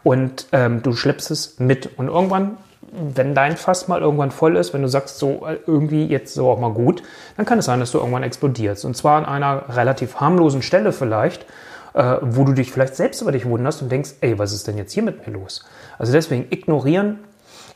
Und 0.02 0.46
ähm, 0.52 0.82
du 0.82 0.94
schleppst 0.94 1.30
es 1.30 1.58
mit. 1.58 1.98
Und 1.98 2.08
irgendwann 2.08 2.56
wenn 2.92 3.34
dein 3.34 3.56
Fass 3.56 3.88
mal 3.88 4.00
irgendwann 4.00 4.30
voll 4.30 4.56
ist, 4.56 4.72
wenn 4.72 4.82
du 4.82 4.88
sagst, 4.88 5.18
so 5.18 5.46
äh, 5.46 5.58
irgendwie 5.66 6.06
jetzt 6.06 6.34
so 6.34 6.48
auch 6.48 6.58
mal 6.58 6.72
gut, 6.72 7.02
dann 7.36 7.46
kann 7.46 7.58
es 7.58 7.66
sein, 7.66 7.80
dass 7.80 7.92
du 7.92 7.98
irgendwann 7.98 8.22
explodierst. 8.22 8.84
Und 8.84 8.96
zwar 8.96 9.18
an 9.18 9.26
einer 9.26 9.76
relativ 9.76 10.16
harmlosen 10.16 10.62
Stelle 10.62 10.92
vielleicht, 10.92 11.44
äh, 11.94 12.16
wo 12.20 12.44
du 12.44 12.52
dich 12.52 12.72
vielleicht 12.72 12.96
selbst 12.96 13.20
über 13.22 13.32
dich 13.32 13.46
wunderst 13.46 13.82
und 13.82 13.90
denkst, 13.90 14.14
ey, 14.20 14.38
was 14.38 14.52
ist 14.52 14.66
denn 14.66 14.76
jetzt 14.76 14.92
hier 14.92 15.02
mit 15.02 15.26
mir 15.26 15.32
los? 15.32 15.64
Also 15.98 16.12
deswegen 16.12 16.46
ignorieren 16.50 17.20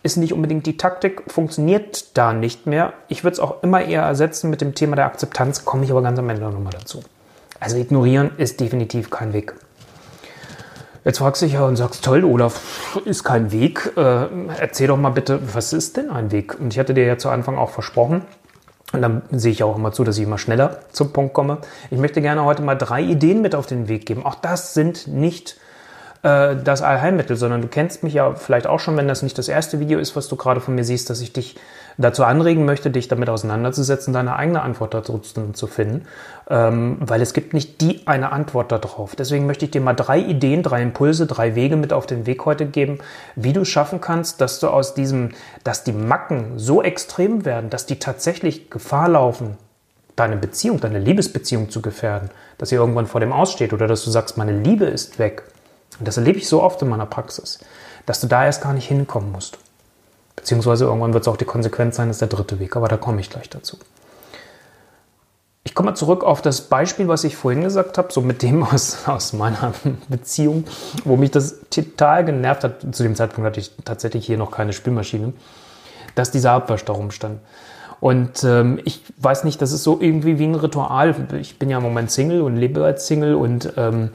ist 0.02 0.16
nicht 0.16 0.32
unbedingt 0.32 0.66
die 0.66 0.76
Taktik, 0.76 1.22
funktioniert 1.28 2.16
da 2.16 2.32
nicht 2.32 2.66
mehr. 2.66 2.92
Ich 3.08 3.24
würde 3.24 3.34
es 3.34 3.40
auch 3.40 3.62
immer 3.62 3.84
eher 3.84 4.02
ersetzen 4.02 4.50
mit 4.50 4.60
dem 4.60 4.74
Thema 4.74 4.96
der 4.96 5.06
Akzeptanz, 5.06 5.64
komme 5.64 5.84
ich 5.84 5.90
aber 5.90 6.02
ganz 6.02 6.18
am 6.18 6.28
Ende 6.28 6.42
nochmal 6.42 6.72
dazu. 6.72 7.02
Also 7.60 7.76
ignorieren 7.76 8.32
ist 8.38 8.58
definitiv 8.58 9.10
kein 9.10 9.32
Weg. 9.32 9.54
Jetzt 11.04 11.18
fragst 11.18 11.42
du 11.42 11.46
dich 11.46 11.54
ja 11.54 11.64
und 11.64 11.76
sagst, 11.76 12.04
toll, 12.04 12.24
Olaf, 12.24 12.60
ist 13.04 13.24
kein 13.24 13.50
Weg. 13.50 13.92
Äh, 13.96 14.26
erzähl 14.58 14.86
doch 14.86 14.96
mal 14.96 15.10
bitte, 15.10 15.40
was 15.52 15.72
ist 15.72 15.96
denn 15.96 16.10
ein 16.10 16.30
Weg? 16.30 16.58
Und 16.60 16.72
ich 16.72 16.78
hatte 16.78 16.94
dir 16.94 17.04
ja 17.04 17.18
zu 17.18 17.28
Anfang 17.28 17.58
auch 17.58 17.70
versprochen, 17.70 18.22
und 18.92 19.02
dann 19.02 19.22
sehe 19.30 19.52
ich 19.52 19.62
auch 19.62 19.76
immer 19.76 19.92
zu, 19.92 20.04
dass 20.04 20.18
ich 20.18 20.24
immer 20.24 20.38
schneller 20.38 20.80
zum 20.92 21.12
Punkt 21.12 21.32
komme. 21.32 21.58
Ich 21.90 21.98
möchte 21.98 22.20
gerne 22.20 22.44
heute 22.44 22.62
mal 22.62 22.74
drei 22.74 23.02
Ideen 23.02 23.40
mit 23.40 23.54
auf 23.54 23.66
den 23.66 23.88
Weg 23.88 24.06
geben. 24.06 24.24
Auch 24.24 24.34
das 24.34 24.74
sind 24.74 25.08
nicht 25.08 25.56
äh, 26.22 26.56
das 26.56 26.82
Allheilmittel, 26.82 27.36
sondern 27.36 27.62
du 27.62 27.68
kennst 27.68 28.02
mich 28.02 28.14
ja 28.14 28.34
vielleicht 28.34 28.66
auch 28.66 28.80
schon, 28.80 28.96
wenn 28.96 29.08
das 29.08 29.22
nicht 29.22 29.38
das 29.38 29.48
erste 29.48 29.80
Video 29.80 29.98
ist, 29.98 30.16
was 30.16 30.28
du 30.28 30.36
gerade 30.36 30.60
von 30.60 30.74
mir 30.74 30.84
siehst, 30.84 31.10
dass 31.10 31.20
ich 31.20 31.32
dich 31.32 31.56
dazu 31.98 32.24
anregen 32.24 32.64
möchte, 32.64 32.90
dich 32.90 33.08
damit 33.08 33.28
auseinanderzusetzen, 33.28 34.14
deine 34.14 34.36
eigene 34.36 34.62
Antwort 34.62 34.94
dazu 34.94 35.18
zu 35.18 35.66
finden, 35.66 36.06
ähm, 36.48 36.96
weil 37.00 37.20
es 37.20 37.32
gibt 37.32 37.54
nicht 37.54 37.80
die 37.80 38.06
eine 38.06 38.32
Antwort 38.32 38.72
darauf. 38.72 39.16
Deswegen 39.16 39.46
möchte 39.46 39.64
ich 39.64 39.72
dir 39.72 39.80
mal 39.80 39.94
drei 39.94 40.18
Ideen, 40.18 40.62
drei 40.62 40.82
Impulse, 40.82 41.26
drei 41.26 41.54
Wege 41.54 41.76
mit 41.76 41.92
auf 41.92 42.06
den 42.06 42.26
Weg 42.26 42.44
heute 42.44 42.66
geben, 42.66 42.98
wie 43.36 43.52
du 43.52 43.64
schaffen 43.64 44.00
kannst, 44.00 44.40
dass 44.40 44.60
du 44.60 44.68
aus 44.68 44.94
diesem, 44.94 45.30
dass 45.64 45.84
die 45.84 45.92
Macken 45.92 46.58
so 46.58 46.82
extrem 46.82 47.44
werden, 47.44 47.68
dass 47.68 47.86
die 47.86 47.98
tatsächlich 47.98 48.70
Gefahr 48.70 49.08
laufen, 49.08 49.56
deine 50.16 50.36
Beziehung, 50.36 50.80
deine 50.80 50.98
Liebesbeziehung 50.98 51.70
zu 51.70 51.82
gefährden, 51.82 52.30
dass 52.58 52.68
sie 52.68 52.76
irgendwann 52.76 53.06
vor 53.06 53.20
dem 53.20 53.32
aussteht 53.32 53.72
oder 53.72 53.86
dass 53.86 54.04
du 54.04 54.10
sagst, 54.10 54.36
meine 54.36 54.52
Liebe 54.58 54.84
ist 54.84 55.18
weg. 55.18 55.42
Und 55.98 56.08
das 56.08 56.16
erlebe 56.16 56.38
ich 56.38 56.48
so 56.48 56.62
oft 56.62 56.80
in 56.82 56.88
meiner 56.88 57.06
Praxis, 57.06 57.58
dass 58.06 58.20
du 58.20 58.26
da 58.26 58.44
erst 58.44 58.62
gar 58.62 58.72
nicht 58.72 58.88
hinkommen 58.88 59.32
musst. 59.32 59.58
Beziehungsweise 60.36 60.86
irgendwann 60.86 61.12
wird 61.12 61.22
es 61.22 61.28
auch 61.28 61.36
die 61.36 61.44
Konsequenz 61.44 61.96
sein, 61.96 62.10
ist 62.10 62.20
der 62.20 62.28
dritte 62.28 62.58
Weg, 62.58 62.76
aber 62.76 62.88
da 62.88 62.96
komme 62.96 63.20
ich 63.20 63.30
gleich 63.30 63.48
dazu. 63.50 63.76
Ich 65.64 65.74
komme 65.74 65.90
mal 65.90 65.96
zurück 65.96 66.24
auf 66.24 66.42
das 66.42 66.62
Beispiel, 66.62 67.06
was 67.06 67.22
ich 67.22 67.36
vorhin 67.36 67.62
gesagt 67.62 67.96
habe, 67.96 68.12
so 68.12 68.20
mit 68.20 68.42
dem 68.42 68.64
aus, 68.72 69.06
aus 69.06 69.32
meiner 69.32 69.72
Beziehung, 70.08 70.64
wo 71.04 71.16
mich 71.16 71.30
das 71.30 71.60
total 71.70 72.24
genervt 72.24 72.64
hat. 72.64 72.94
Zu 72.94 73.02
dem 73.04 73.14
Zeitpunkt 73.14 73.46
hatte 73.46 73.60
ich 73.60 73.72
tatsächlich 73.84 74.26
hier 74.26 74.38
noch 74.38 74.50
keine 74.50 74.72
Spülmaschine, 74.72 75.32
dass 76.14 76.30
dieser 76.30 76.52
Abwasch 76.52 76.84
da 76.84 76.92
rumstand. 76.92 77.40
Und 78.00 78.42
ähm, 78.42 78.80
ich 78.84 79.00
weiß 79.18 79.44
nicht, 79.44 79.62
das 79.62 79.70
ist 79.70 79.84
so 79.84 80.00
irgendwie 80.00 80.40
wie 80.40 80.46
ein 80.46 80.56
Ritual. 80.56 81.14
Ich 81.40 81.60
bin 81.60 81.70
ja 81.70 81.76
im 81.76 81.84
Moment 81.84 82.10
Single 82.10 82.42
und 82.42 82.56
lebe 82.56 82.84
als 82.84 83.06
Single 83.06 83.36
und 83.36 83.74
ähm, 83.76 84.10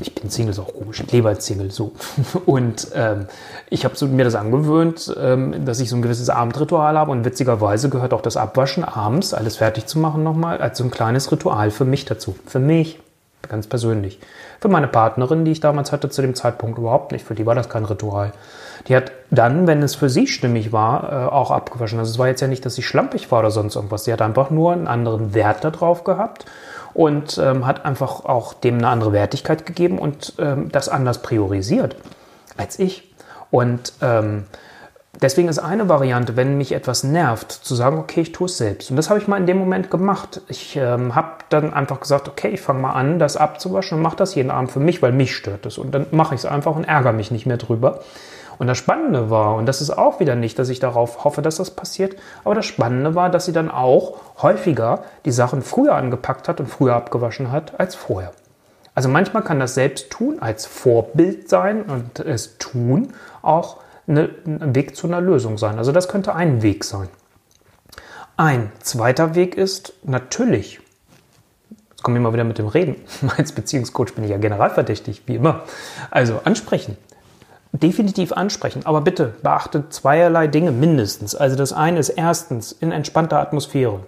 ich 0.00 0.14
bin 0.14 0.30
Single, 0.30 0.52
ist 0.52 0.58
auch 0.58 0.74
komisch, 0.74 1.00
ich 1.00 1.12
lebe 1.12 1.28
als 1.28 1.46
Single 1.46 1.70
so. 1.70 1.92
Und 2.46 2.88
ähm, 2.94 3.26
ich 3.68 3.84
habe 3.84 3.96
so, 3.96 4.06
mir 4.06 4.24
das 4.24 4.34
angewöhnt, 4.34 5.14
ähm, 5.20 5.64
dass 5.64 5.80
ich 5.80 5.90
so 5.90 5.96
ein 5.96 6.02
gewisses 6.02 6.30
Abendritual 6.30 6.98
habe 6.98 7.10
und 7.10 7.24
witzigerweise 7.24 7.88
gehört 7.88 8.12
auch 8.12 8.22
das 8.22 8.36
Abwaschen 8.36 8.84
abends, 8.84 9.34
alles 9.34 9.56
fertig 9.56 9.86
zu 9.86 9.98
machen 9.98 10.22
nochmal, 10.22 10.58
als 10.58 10.78
so 10.78 10.84
ein 10.84 10.90
kleines 10.90 11.30
Ritual 11.30 11.70
für 11.70 11.84
mich 11.84 12.04
dazu. 12.04 12.36
Für 12.46 12.58
mich, 12.58 12.98
ganz 13.48 13.66
persönlich. 13.66 14.18
Für 14.60 14.68
meine 14.68 14.88
Partnerin, 14.88 15.44
die 15.44 15.52
ich 15.52 15.60
damals 15.60 15.92
hatte, 15.92 16.10
zu 16.10 16.22
dem 16.22 16.34
Zeitpunkt 16.34 16.78
überhaupt 16.78 17.12
nicht. 17.12 17.24
Für 17.24 17.34
die 17.34 17.46
war 17.46 17.54
das 17.54 17.68
kein 17.68 17.84
Ritual. 17.84 18.32
Die 18.88 18.96
hat 18.96 19.12
dann, 19.30 19.66
wenn 19.66 19.82
es 19.82 19.94
für 19.94 20.08
sie 20.08 20.26
stimmig 20.26 20.72
war, 20.72 21.12
äh, 21.12 21.26
auch 21.30 21.50
abgewaschen. 21.50 21.98
Also 21.98 22.10
es 22.10 22.18
war 22.18 22.28
jetzt 22.28 22.40
ja 22.40 22.48
nicht, 22.48 22.64
dass 22.64 22.74
sie 22.74 22.82
schlampig 22.82 23.30
war 23.30 23.40
oder 23.40 23.50
sonst 23.50 23.76
irgendwas. 23.76 24.04
Sie 24.04 24.12
hat 24.12 24.22
einfach 24.22 24.50
nur 24.50 24.72
einen 24.72 24.86
anderen 24.86 25.34
Wert 25.34 25.64
da 25.64 25.70
drauf 25.70 26.04
gehabt 26.04 26.46
und 26.94 27.38
ähm, 27.38 27.66
hat 27.66 27.84
einfach 27.84 28.24
auch 28.24 28.54
dem 28.54 28.78
eine 28.78 28.88
andere 28.88 29.12
Wertigkeit 29.12 29.66
gegeben 29.66 29.98
und 29.98 30.34
ähm, 30.38 30.70
das 30.72 30.88
anders 30.88 31.22
priorisiert 31.22 31.96
als 32.56 32.78
ich. 32.78 33.14
Und 33.50 33.92
ähm, 34.02 34.44
deswegen 35.20 35.48
ist 35.48 35.58
eine 35.58 35.88
Variante, 35.88 36.36
wenn 36.36 36.58
mich 36.58 36.72
etwas 36.72 37.04
nervt, 37.04 37.50
zu 37.50 37.74
sagen, 37.74 37.98
okay, 37.98 38.20
ich 38.20 38.32
tue 38.32 38.46
es 38.46 38.58
selbst. 38.58 38.90
Und 38.90 38.96
das 38.96 39.10
habe 39.10 39.18
ich 39.18 39.28
mal 39.28 39.38
in 39.38 39.46
dem 39.46 39.58
Moment 39.58 39.90
gemacht. 39.90 40.42
Ich 40.48 40.76
ähm, 40.76 41.14
habe 41.14 41.32
dann 41.48 41.72
einfach 41.72 42.00
gesagt, 42.00 42.28
okay, 42.28 42.48
ich 42.48 42.60
fange 42.60 42.80
mal 42.80 42.92
an, 42.92 43.18
das 43.18 43.36
abzuwaschen 43.36 43.98
und 43.98 44.02
mache 44.02 44.16
das 44.16 44.34
jeden 44.34 44.50
Abend 44.50 44.70
für 44.70 44.80
mich, 44.80 45.02
weil 45.02 45.12
mich 45.12 45.34
stört 45.34 45.66
es. 45.66 45.78
Und 45.78 45.92
dann 45.92 46.06
mache 46.10 46.34
ich 46.34 46.40
es 46.40 46.46
einfach 46.46 46.76
und 46.76 46.84
ärgere 46.84 47.12
mich 47.12 47.30
nicht 47.30 47.46
mehr 47.46 47.56
drüber. 47.56 48.00
Und 48.60 48.66
das 48.66 48.76
Spannende 48.76 49.30
war, 49.30 49.54
und 49.54 49.64
das 49.64 49.80
ist 49.80 49.88
auch 49.88 50.20
wieder 50.20 50.36
nicht, 50.36 50.58
dass 50.58 50.68
ich 50.68 50.80
darauf 50.80 51.24
hoffe, 51.24 51.40
dass 51.40 51.56
das 51.56 51.70
passiert, 51.70 52.16
aber 52.44 52.54
das 52.54 52.66
Spannende 52.66 53.14
war, 53.14 53.30
dass 53.30 53.46
sie 53.46 53.54
dann 53.54 53.70
auch 53.70 54.18
häufiger 54.42 55.02
die 55.24 55.30
Sachen 55.30 55.62
früher 55.62 55.94
angepackt 55.94 56.46
hat 56.46 56.60
und 56.60 56.66
früher 56.66 56.94
abgewaschen 56.94 57.52
hat 57.52 57.80
als 57.80 57.94
vorher. 57.94 58.32
Also 58.94 59.08
manchmal 59.08 59.44
kann 59.44 59.60
das 59.60 59.72
Selbsttun 59.76 60.42
als 60.42 60.66
Vorbild 60.66 61.48
sein 61.48 61.84
und 61.84 62.20
es 62.20 62.58
tun 62.58 63.14
auch 63.40 63.78
ein 64.06 64.74
Weg 64.74 64.94
zu 64.94 65.06
einer 65.06 65.22
Lösung 65.22 65.56
sein. 65.56 65.78
Also 65.78 65.90
das 65.90 66.08
könnte 66.08 66.34
ein 66.34 66.60
Weg 66.60 66.84
sein. 66.84 67.08
Ein 68.36 68.72
zweiter 68.80 69.34
Weg 69.34 69.56
ist 69.56 69.94
natürlich, 70.02 70.80
jetzt 71.92 72.02
kommen 72.02 72.14
wir 72.14 72.20
mal 72.20 72.34
wieder 72.34 72.44
mit 72.44 72.58
dem 72.58 72.68
Reden, 72.68 72.96
als 73.38 73.52
Beziehungscoach 73.52 74.12
bin 74.14 74.24
ich 74.24 74.30
ja 74.30 74.36
generalverdächtig, 74.36 75.22
wie 75.24 75.36
immer. 75.36 75.62
Also 76.10 76.42
ansprechen, 76.44 76.98
definitiv 77.72 78.32
ansprechen. 78.32 78.82
Aber 78.84 79.00
bitte 79.00 79.34
beachtet 79.42 79.92
zweierlei 79.92 80.46
Dinge 80.46 80.72
mindestens. 80.72 81.34
Also 81.34 81.56
das 81.56 81.72
eine 81.72 81.98
ist 81.98 82.10
erstens 82.10 82.72
in 82.72 82.92
entspannter 82.92 83.38
Atmosphäre. 83.38 84.00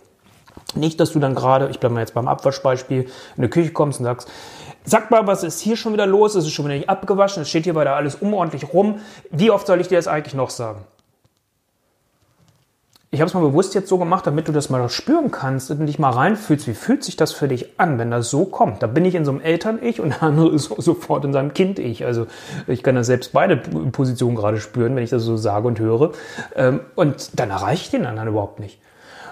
Nicht, 0.74 1.00
dass 1.00 1.12
du 1.12 1.18
dann 1.18 1.34
gerade, 1.34 1.68
ich 1.70 1.80
bleibe 1.80 1.94
mal 1.94 2.00
jetzt 2.00 2.14
beim 2.14 2.28
Abwaschbeispiel, 2.28 3.06
in 3.36 3.42
die 3.42 3.48
Küche 3.48 3.72
kommst 3.72 4.00
und 4.00 4.06
sagst, 4.06 4.28
sag 4.84 5.10
mal, 5.10 5.26
was 5.26 5.44
ist 5.44 5.60
hier 5.60 5.76
schon 5.76 5.92
wieder 5.92 6.06
los? 6.06 6.34
Es 6.34 6.44
ist 6.44 6.52
schon 6.52 6.64
wieder 6.64 6.76
nicht 6.76 6.88
abgewaschen, 6.88 7.42
es 7.42 7.48
steht 7.48 7.64
hier 7.64 7.74
weiter 7.74 7.94
alles 7.94 8.14
unordentlich 8.14 8.72
rum. 8.72 9.00
Wie 9.30 9.50
oft 9.50 9.66
soll 9.66 9.80
ich 9.80 9.88
dir 9.88 9.96
das 9.96 10.08
eigentlich 10.08 10.34
noch 10.34 10.50
sagen? 10.50 10.84
Ich 13.14 13.20
habe 13.20 13.28
es 13.28 13.34
mal 13.34 13.40
bewusst 13.40 13.74
jetzt 13.74 13.90
so 13.90 13.98
gemacht, 13.98 14.26
damit 14.26 14.48
du 14.48 14.52
das 14.52 14.70
mal 14.70 14.88
spüren 14.88 15.30
kannst 15.30 15.70
und 15.70 15.84
dich 15.84 15.98
mal 15.98 16.08
reinfühlst, 16.08 16.66
wie 16.66 16.72
fühlt 16.72 17.04
sich 17.04 17.14
das 17.14 17.30
für 17.32 17.46
dich 17.46 17.78
an, 17.78 17.98
wenn 17.98 18.10
das 18.10 18.30
so 18.30 18.46
kommt. 18.46 18.82
Da 18.82 18.86
bin 18.86 19.04
ich 19.04 19.14
in 19.14 19.26
so 19.26 19.32
einem 19.32 19.42
Eltern-Ich 19.42 20.00
und 20.00 20.14
der 20.14 20.22
andere 20.22 20.48
ist 20.54 20.74
sofort 20.78 21.22
in 21.26 21.34
seinem 21.34 21.52
Kind-Ich. 21.52 22.06
Also 22.06 22.26
ich 22.66 22.82
kann 22.82 22.94
da 22.94 23.04
selbst 23.04 23.34
beide 23.34 23.58
Positionen 23.58 24.34
gerade 24.34 24.60
spüren, 24.60 24.96
wenn 24.96 25.04
ich 25.04 25.10
das 25.10 25.24
so 25.24 25.36
sage 25.36 25.68
und 25.68 25.78
höre. 25.78 26.12
Ähm, 26.56 26.80
und 26.94 27.38
dann 27.38 27.50
erreiche 27.50 27.82
ich 27.82 27.90
den 27.90 28.06
anderen 28.06 28.30
überhaupt 28.30 28.60
nicht 28.60 28.78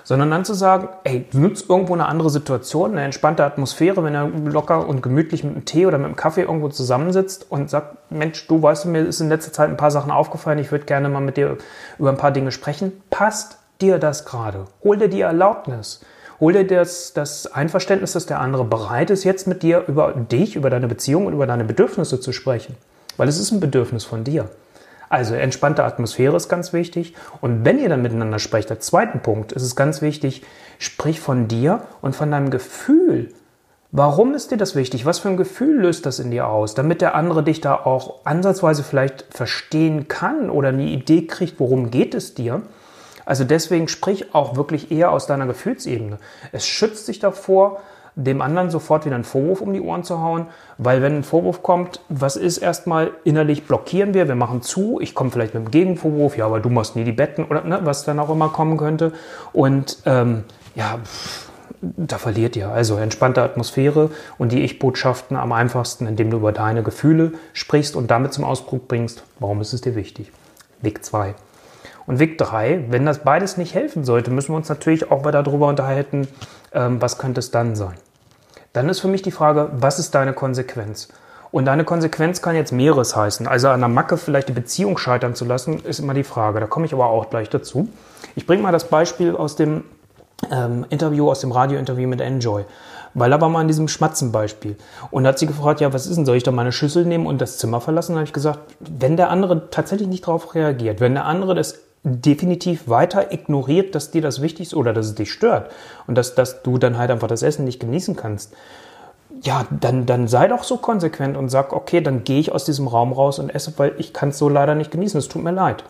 sondern 0.02 0.30
dann 0.30 0.44
zu 0.44 0.54
sagen, 0.54 0.88
ey, 1.04 1.26
du 1.30 1.38
nutzt 1.38 1.68
irgendwo 1.68 1.92
eine 1.92 2.06
andere 2.06 2.30
Situation, 2.30 2.92
eine 2.92 3.02
entspannte 3.02 3.44
Atmosphäre, 3.44 4.02
wenn 4.02 4.14
er 4.14 4.26
locker 4.26 4.88
und 4.88 5.02
gemütlich 5.02 5.44
mit 5.44 5.54
einem 5.54 5.64
Tee 5.66 5.86
oder 5.86 5.98
mit 5.98 6.06
einem 6.06 6.16
Kaffee 6.16 6.40
irgendwo 6.40 6.68
zusammensitzt 6.68 7.46
und 7.48 7.70
sagt, 7.70 8.10
Mensch, 8.10 8.44
du 8.48 8.60
weißt, 8.60 8.86
mir 8.86 9.02
ist 9.02 9.20
in 9.20 9.28
letzter 9.28 9.52
Zeit 9.52 9.68
ein 9.68 9.76
paar 9.76 9.92
Sachen 9.92 10.10
aufgefallen, 10.10 10.58
ich 10.58 10.72
würde 10.72 10.84
gerne 10.84 11.08
mal 11.08 11.20
mit 11.20 11.36
dir 11.36 11.58
über 11.98 12.10
ein 12.10 12.16
paar 12.16 12.32
Dinge 12.32 12.50
sprechen. 12.50 12.92
Passt 13.10 13.59
dir 13.82 13.98
das 13.98 14.24
gerade? 14.24 14.66
Hol 14.82 14.96
dir 14.96 15.08
die 15.08 15.20
Erlaubnis. 15.20 16.00
Hol 16.40 16.52
dir 16.52 16.66
das, 16.66 17.12
das 17.12 17.46
Einverständnis, 17.46 18.12
dass 18.12 18.26
der 18.26 18.40
andere 18.40 18.64
bereit 18.64 19.10
ist, 19.10 19.24
jetzt 19.24 19.46
mit 19.46 19.62
dir 19.62 19.84
über 19.86 20.12
dich, 20.12 20.56
über 20.56 20.70
deine 20.70 20.88
Beziehung 20.88 21.26
und 21.26 21.34
über 21.34 21.46
deine 21.46 21.64
Bedürfnisse 21.64 22.18
zu 22.20 22.32
sprechen. 22.32 22.76
Weil 23.16 23.28
es 23.28 23.38
ist 23.38 23.50
ein 23.52 23.60
Bedürfnis 23.60 24.04
von 24.04 24.24
dir. 24.24 24.48
Also 25.10 25.34
entspannte 25.34 25.84
Atmosphäre 25.84 26.36
ist 26.36 26.48
ganz 26.48 26.72
wichtig. 26.72 27.14
Und 27.40 27.64
wenn 27.64 27.78
ihr 27.78 27.88
dann 27.88 28.00
miteinander 28.00 28.38
sprecht, 28.38 28.70
der 28.70 28.80
zweite 28.80 29.18
Punkt, 29.18 29.52
ist 29.52 29.62
es 29.62 29.76
ganz 29.76 30.00
wichtig, 30.00 30.42
sprich 30.78 31.20
von 31.20 31.48
dir 31.48 31.82
und 32.00 32.16
von 32.16 32.30
deinem 32.30 32.50
Gefühl. 32.50 33.34
Warum 33.92 34.34
ist 34.34 34.52
dir 34.52 34.56
das 34.56 34.76
wichtig? 34.76 35.04
Was 35.04 35.18
für 35.18 35.28
ein 35.28 35.36
Gefühl 35.36 35.80
löst 35.80 36.06
das 36.06 36.20
in 36.20 36.30
dir 36.30 36.46
aus? 36.46 36.76
Damit 36.76 37.00
der 37.00 37.16
andere 37.16 37.42
dich 37.42 37.60
da 37.60 37.74
auch 37.74 38.24
ansatzweise 38.24 38.84
vielleicht 38.84 39.26
verstehen 39.30 40.06
kann 40.06 40.48
oder 40.48 40.68
eine 40.68 40.84
Idee 40.84 41.26
kriegt, 41.26 41.58
worum 41.58 41.90
geht 41.90 42.14
es 42.14 42.34
dir. 42.34 42.62
Also 43.30 43.44
deswegen 43.44 43.86
sprich 43.86 44.34
auch 44.34 44.56
wirklich 44.56 44.90
eher 44.90 45.12
aus 45.12 45.28
deiner 45.28 45.46
Gefühlsebene. 45.46 46.18
Es 46.50 46.66
schützt 46.66 47.06
dich 47.06 47.20
davor, 47.20 47.78
dem 48.16 48.42
anderen 48.42 48.70
sofort 48.70 49.04
wieder 49.04 49.14
einen 49.14 49.22
Vorwurf 49.22 49.60
um 49.60 49.72
die 49.72 49.80
Ohren 49.80 50.02
zu 50.02 50.20
hauen, 50.20 50.46
weil 50.78 51.00
wenn 51.00 51.18
ein 51.18 51.22
Vorwurf 51.22 51.62
kommt, 51.62 52.00
was 52.08 52.34
ist 52.34 52.58
erstmal 52.58 53.12
innerlich 53.22 53.68
blockieren 53.68 54.14
wir, 54.14 54.26
wir 54.26 54.34
machen 54.34 54.62
zu, 54.62 54.98
ich 55.00 55.14
komme 55.14 55.30
vielleicht 55.30 55.54
mit 55.54 55.60
einem 55.60 55.70
Gegenvorwurf, 55.70 56.36
ja, 56.36 56.44
aber 56.44 56.58
du 56.58 56.70
machst 56.70 56.96
nie 56.96 57.04
die 57.04 57.12
Betten 57.12 57.44
oder 57.44 57.62
ne, 57.62 57.78
was 57.84 58.04
dann 58.04 58.18
auch 58.18 58.30
immer 58.30 58.48
kommen 58.48 58.76
könnte 58.76 59.12
und 59.52 59.98
ähm, 60.06 60.42
ja, 60.74 60.98
da 61.80 62.18
verliert 62.18 62.56
ihr. 62.56 62.70
Also 62.70 62.96
entspannte 62.96 63.44
Atmosphäre 63.44 64.10
und 64.38 64.50
die 64.50 64.64
Ich-Botschaften 64.64 65.36
am 65.36 65.52
einfachsten, 65.52 66.08
indem 66.08 66.32
du 66.32 66.38
über 66.38 66.50
deine 66.50 66.82
Gefühle 66.82 67.34
sprichst 67.52 67.94
und 67.94 68.10
damit 68.10 68.32
zum 68.32 68.42
Ausdruck 68.42 68.88
bringst, 68.88 69.22
warum 69.38 69.60
ist 69.60 69.72
es 69.72 69.82
dir 69.82 69.94
wichtig. 69.94 70.32
Weg 70.82 71.04
2. 71.04 71.36
Und 72.10 72.18
Weg 72.18 72.38
3, 72.38 72.86
wenn 72.88 73.06
das 73.06 73.20
beides 73.20 73.56
nicht 73.56 73.72
helfen 73.72 74.02
sollte, 74.02 74.32
müssen 74.32 74.50
wir 74.52 74.56
uns 74.56 74.68
natürlich 74.68 75.12
auch 75.12 75.22
weiter 75.22 75.44
darüber 75.44 75.68
unterhalten, 75.68 76.26
ähm, 76.72 77.00
was 77.00 77.18
könnte 77.18 77.38
es 77.38 77.52
dann 77.52 77.76
sein. 77.76 77.94
Dann 78.72 78.88
ist 78.88 78.98
für 78.98 79.06
mich 79.06 79.22
die 79.22 79.30
Frage, 79.30 79.70
was 79.74 80.00
ist 80.00 80.12
deine 80.16 80.32
Konsequenz? 80.32 81.06
Und 81.52 81.66
deine 81.66 81.84
Konsequenz 81.84 82.42
kann 82.42 82.56
jetzt 82.56 82.72
mehreres 82.72 83.14
heißen. 83.14 83.46
Also 83.46 83.68
an 83.68 83.78
der 83.78 83.88
Macke 83.88 84.16
vielleicht 84.16 84.48
die 84.48 84.52
Beziehung 84.52 84.98
scheitern 84.98 85.36
zu 85.36 85.44
lassen, 85.44 85.84
ist 85.84 86.00
immer 86.00 86.12
die 86.12 86.24
Frage. 86.24 86.58
Da 86.58 86.66
komme 86.66 86.84
ich 86.84 86.92
aber 86.92 87.06
auch 87.06 87.30
gleich 87.30 87.48
dazu. 87.48 87.88
Ich 88.34 88.44
bringe 88.44 88.64
mal 88.64 88.72
das 88.72 88.88
Beispiel 88.88 89.36
aus 89.36 89.54
dem 89.54 89.84
ähm, 90.50 90.86
Interview, 90.90 91.30
aus 91.30 91.38
dem 91.38 91.52
Radiointerview 91.52 92.08
mit 92.08 92.20
Enjoy. 92.20 92.64
Weil 93.14 93.30
da 93.30 93.40
war 93.40 93.48
mal 93.48 93.60
in 93.60 93.68
diesem 93.68 93.86
Schmatzenbeispiel. 93.86 94.74
Und 95.12 95.22
da 95.22 95.28
hat 95.28 95.38
sie 95.38 95.46
gefragt, 95.46 95.80
ja, 95.80 95.92
was 95.92 96.08
ist 96.08 96.16
denn, 96.16 96.26
soll 96.26 96.34
ich 96.34 96.42
da 96.42 96.50
meine 96.50 96.72
Schüssel 96.72 97.04
nehmen 97.04 97.28
und 97.28 97.40
das 97.40 97.58
Zimmer 97.58 97.80
verlassen? 97.80 98.14
Da 98.14 98.18
habe 98.18 98.26
ich 98.26 98.32
gesagt, 98.32 98.58
wenn 98.80 99.16
der 99.16 99.30
andere 99.30 99.70
tatsächlich 99.70 100.08
nicht 100.08 100.26
darauf 100.26 100.56
reagiert, 100.56 100.98
wenn 100.98 101.14
der 101.14 101.24
andere 101.24 101.54
das 101.54 101.78
definitiv 102.02 102.88
weiter 102.88 103.32
ignoriert, 103.32 103.94
dass 103.94 104.10
dir 104.10 104.22
das 104.22 104.40
wichtig 104.40 104.68
ist 104.68 104.74
oder 104.74 104.92
dass 104.92 105.06
es 105.06 105.14
dich 105.14 105.32
stört 105.32 105.70
und 106.06 106.16
dass, 106.16 106.34
dass 106.34 106.62
du 106.62 106.78
dann 106.78 106.96
halt 106.96 107.10
einfach 107.10 107.28
das 107.28 107.42
Essen 107.42 107.64
nicht 107.64 107.80
genießen 107.80 108.16
kannst, 108.16 108.54
ja, 109.42 109.66
dann, 109.70 110.06
dann 110.06 110.28
sei 110.28 110.48
doch 110.48 110.64
so 110.64 110.76
konsequent 110.76 111.36
und 111.36 111.48
sag, 111.48 111.72
okay, 111.72 112.00
dann 112.00 112.24
gehe 112.24 112.40
ich 112.40 112.52
aus 112.52 112.64
diesem 112.64 112.86
Raum 112.88 113.12
raus 113.12 113.38
und 113.38 113.50
esse, 113.50 113.72
weil 113.76 113.94
ich 113.98 114.12
kann 114.12 114.30
es 114.30 114.38
so 114.38 114.48
leider 114.48 114.74
nicht 114.74 114.90
genießen, 114.90 115.18
es 115.18 115.28
tut 115.28 115.42
mir 115.42 115.52
leid. 115.52 115.84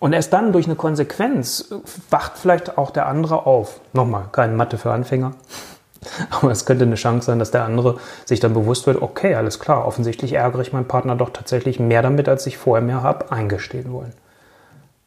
Und 0.00 0.12
erst 0.12 0.32
dann 0.32 0.52
durch 0.52 0.66
eine 0.66 0.74
Konsequenz 0.74 1.72
wacht 2.10 2.32
vielleicht 2.36 2.76
auch 2.76 2.90
der 2.90 3.06
andere 3.06 3.46
auf. 3.46 3.80
Nochmal, 3.92 4.24
keine 4.32 4.54
Mathe 4.54 4.76
für 4.76 4.90
Anfänger. 4.90 5.34
Aber 6.30 6.50
es 6.50 6.66
könnte 6.66 6.84
eine 6.84 6.96
Chance 6.96 7.26
sein, 7.26 7.38
dass 7.38 7.52
der 7.52 7.64
andere 7.64 7.98
sich 8.24 8.40
dann 8.40 8.54
bewusst 8.54 8.88
wird, 8.88 9.00
okay, 9.00 9.36
alles 9.36 9.60
klar, 9.60 9.86
offensichtlich 9.86 10.32
ärgere 10.32 10.62
ich 10.62 10.72
meinen 10.72 10.88
Partner 10.88 11.14
doch 11.14 11.30
tatsächlich 11.30 11.78
mehr 11.78 12.02
damit, 12.02 12.28
als 12.28 12.46
ich 12.46 12.58
vorher 12.58 12.84
mehr 12.84 13.04
habe 13.04 13.30
eingestehen 13.30 13.92
wollen. 13.92 14.12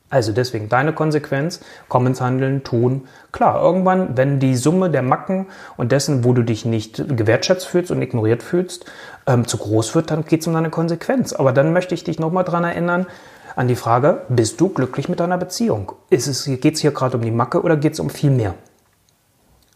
Also 0.09 0.31
deswegen 0.31 0.69
deine 0.69 0.93
Konsequenz, 0.93 1.61
komm 1.89 2.05
ins 2.07 2.21
Handeln, 2.21 2.63
tun. 2.63 3.07
Klar, 3.31 3.61
irgendwann, 3.61 4.15
wenn 4.15 4.39
die 4.39 4.55
Summe 4.55 4.89
der 4.91 5.01
Macken 5.01 5.47
und 5.77 5.91
dessen, 5.91 6.23
wo 6.23 6.33
du 6.33 6.43
dich 6.43 6.63
nicht 6.63 7.17
gewertschätzt 7.17 7.65
fühlst 7.65 7.91
und 7.91 8.01
ignoriert 8.01 8.43
fühlst, 8.43 8.85
ähm, 9.25 9.47
zu 9.47 9.57
groß 9.57 9.95
wird, 9.95 10.11
dann 10.11 10.23
geht 10.25 10.41
es 10.41 10.47
um 10.47 10.53
deine 10.53 10.69
Konsequenz. 10.69 11.33
Aber 11.33 11.51
dann 11.51 11.73
möchte 11.73 11.95
ich 11.95 12.03
dich 12.03 12.19
nochmal 12.19 12.43
dran 12.43 12.63
erinnern, 12.63 13.07
an 13.55 13.67
die 13.67 13.75
Frage, 13.75 14.23
bist 14.29 14.59
du 14.59 14.69
glücklich 14.69 15.09
mit 15.09 15.19
deiner 15.19 15.37
Beziehung? 15.37 15.93
Geht 16.09 16.27
es 16.27 16.45
geht's 16.45 16.81
hier 16.81 16.91
gerade 16.91 17.17
um 17.17 17.23
die 17.23 17.31
Macke 17.31 17.61
oder 17.61 17.77
geht 17.77 17.93
es 17.93 17.99
um 17.99 18.09
viel 18.09 18.31
mehr? 18.31 18.53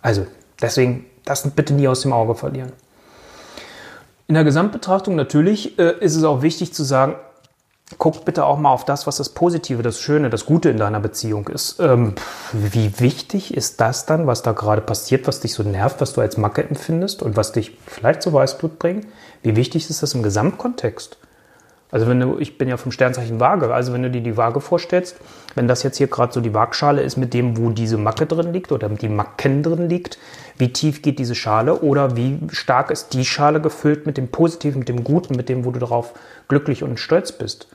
Also, 0.02 0.28
deswegen 0.62 1.06
das 1.26 1.50
bitte 1.50 1.74
nie 1.74 1.88
aus 1.88 2.02
dem 2.02 2.14
Auge 2.14 2.36
verlieren. 2.36 2.72
In 4.28 4.36
der 4.36 4.44
Gesamtbetrachtung 4.44 5.16
natürlich 5.16 5.80
äh, 5.80 5.96
ist 6.00 6.16
es 6.16 6.24
auch 6.24 6.42
wichtig 6.42 6.74
zu 6.74 6.84
sagen, 6.84 7.16
guck 7.98 8.24
bitte 8.24 8.46
auch 8.46 8.60
mal 8.60 8.72
auf 8.72 8.86
das, 8.86 9.08
was 9.08 9.18
das 9.18 9.30
Positive, 9.30 9.82
das 9.82 10.00
Schöne, 10.00 10.30
das 10.30 10.46
Gute 10.46 10.70
in 10.70 10.78
deiner 10.78 11.00
Beziehung 11.00 11.48
ist. 11.48 11.80
Ähm, 11.80 12.14
wie 12.54 13.00
wichtig 13.00 13.54
ist 13.54 13.82
das 13.82 14.06
dann, 14.06 14.28
was 14.28 14.44
da 14.44 14.52
gerade 14.52 14.82
passiert, 14.82 15.28
was 15.28 15.40
dich 15.40 15.54
so 15.54 15.64
nervt, 15.64 16.00
was 16.00 16.14
du 16.14 16.22
als 16.22 16.38
Macke 16.38 16.64
empfindest 16.64 17.24
und 17.24 17.36
was 17.36 17.52
dich 17.52 17.78
vielleicht 17.88 18.22
zu 18.22 18.32
Weißblut 18.32 18.78
bringt? 18.78 19.08
Wie 19.42 19.56
wichtig 19.56 19.90
ist 19.90 20.04
das 20.04 20.14
im 20.14 20.24
Gesamtkontext? 20.24 21.18
Also 21.92 22.08
wenn 22.08 22.20
du, 22.20 22.38
ich 22.38 22.60
bin 22.60 22.70
ja 22.70 22.78
vom 22.78 22.92
Sternzeichen 22.92 23.40
Waage, 23.40 23.74
also 23.74 23.94
wenn 23.94 24.04
du 24.04 24.12
dir 24.12 24.22
die 24.22 24.38
Waage 24.38 24.62
vorstellst, 24.62 25.18
wenn 25.56 25.68
das 25.68 25.82
jetzt 25.82 25.98
hier 25.98 26.06
gerade 26.06 26.32
so 26.32 26.40
die 26.40 26.54
Waagschale 26.54 27.02
ist 27.02 27.18
mit 27.18 27.34
dem, 27.34 27.58
wo 27.58 27.72
diese 27.72 27.98
Macke 27.98 28.28
drin 28.28 28.54
liegt 28.54 28.72
oder 28.72 28.90
die 28.90 29.10
Macken 29.10 29.64
drin 29.64 29.90
liegt, 29.90 30.20
wie 30.58 30.72
tief 30.72 31.02
geht 31.02 31.18
diese 31.18 31.34
Schale 31.34 31.80
oder 31.80 32.16
wie 32.16 32.40
stark 32.52 32.92
ist 32.92 33.14
die 33.14 33.26
Schale 33.26 33.60
gefüllt 33.60 34.06
mit 34.06 34.18
dem 34.18 34.28
Positiven, 34.28 34.80
mit 34.80 34.90
dem 34.90 35.04
Guten, 35.04 35.36
mit 35.36 35.50
dem, 35.50 35.66
wo 35.66 35.72
du 35.72 35.80
darauf 35.80 36.14
glücklich 36.48 36.84
und 36.84 37.00
stolz 37.00 37.32
bist? 37.32 37.68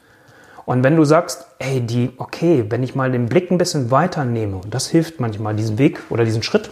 Und 0.66 0.82
wenn 0.82 0.96
du 0.96 1.04
sagst, 1.04 1.46
ey, 1.58 1.80
die, 1.80 2.12
okay, 2.16 2.64
wenn 2.68 2.82
ich 2.82 2.94
mal 2.94 3.10
den 3.10 3.26
Blick 3.26 3.50
ein 3.50 3.58
bisschen 3.58 3.90
weiter 3.90 4.24
nehme, 4.24 4.56
und 4.56 4.72
das 4.72 4.88
hilft 4.88 5.20
manchmal, 5.20 5.54
diesen 5.54 5.78
Weg 5.78 6.00
oder 6.10 6.24
diesen 6.24 6.42
Schritt 6.42 6.70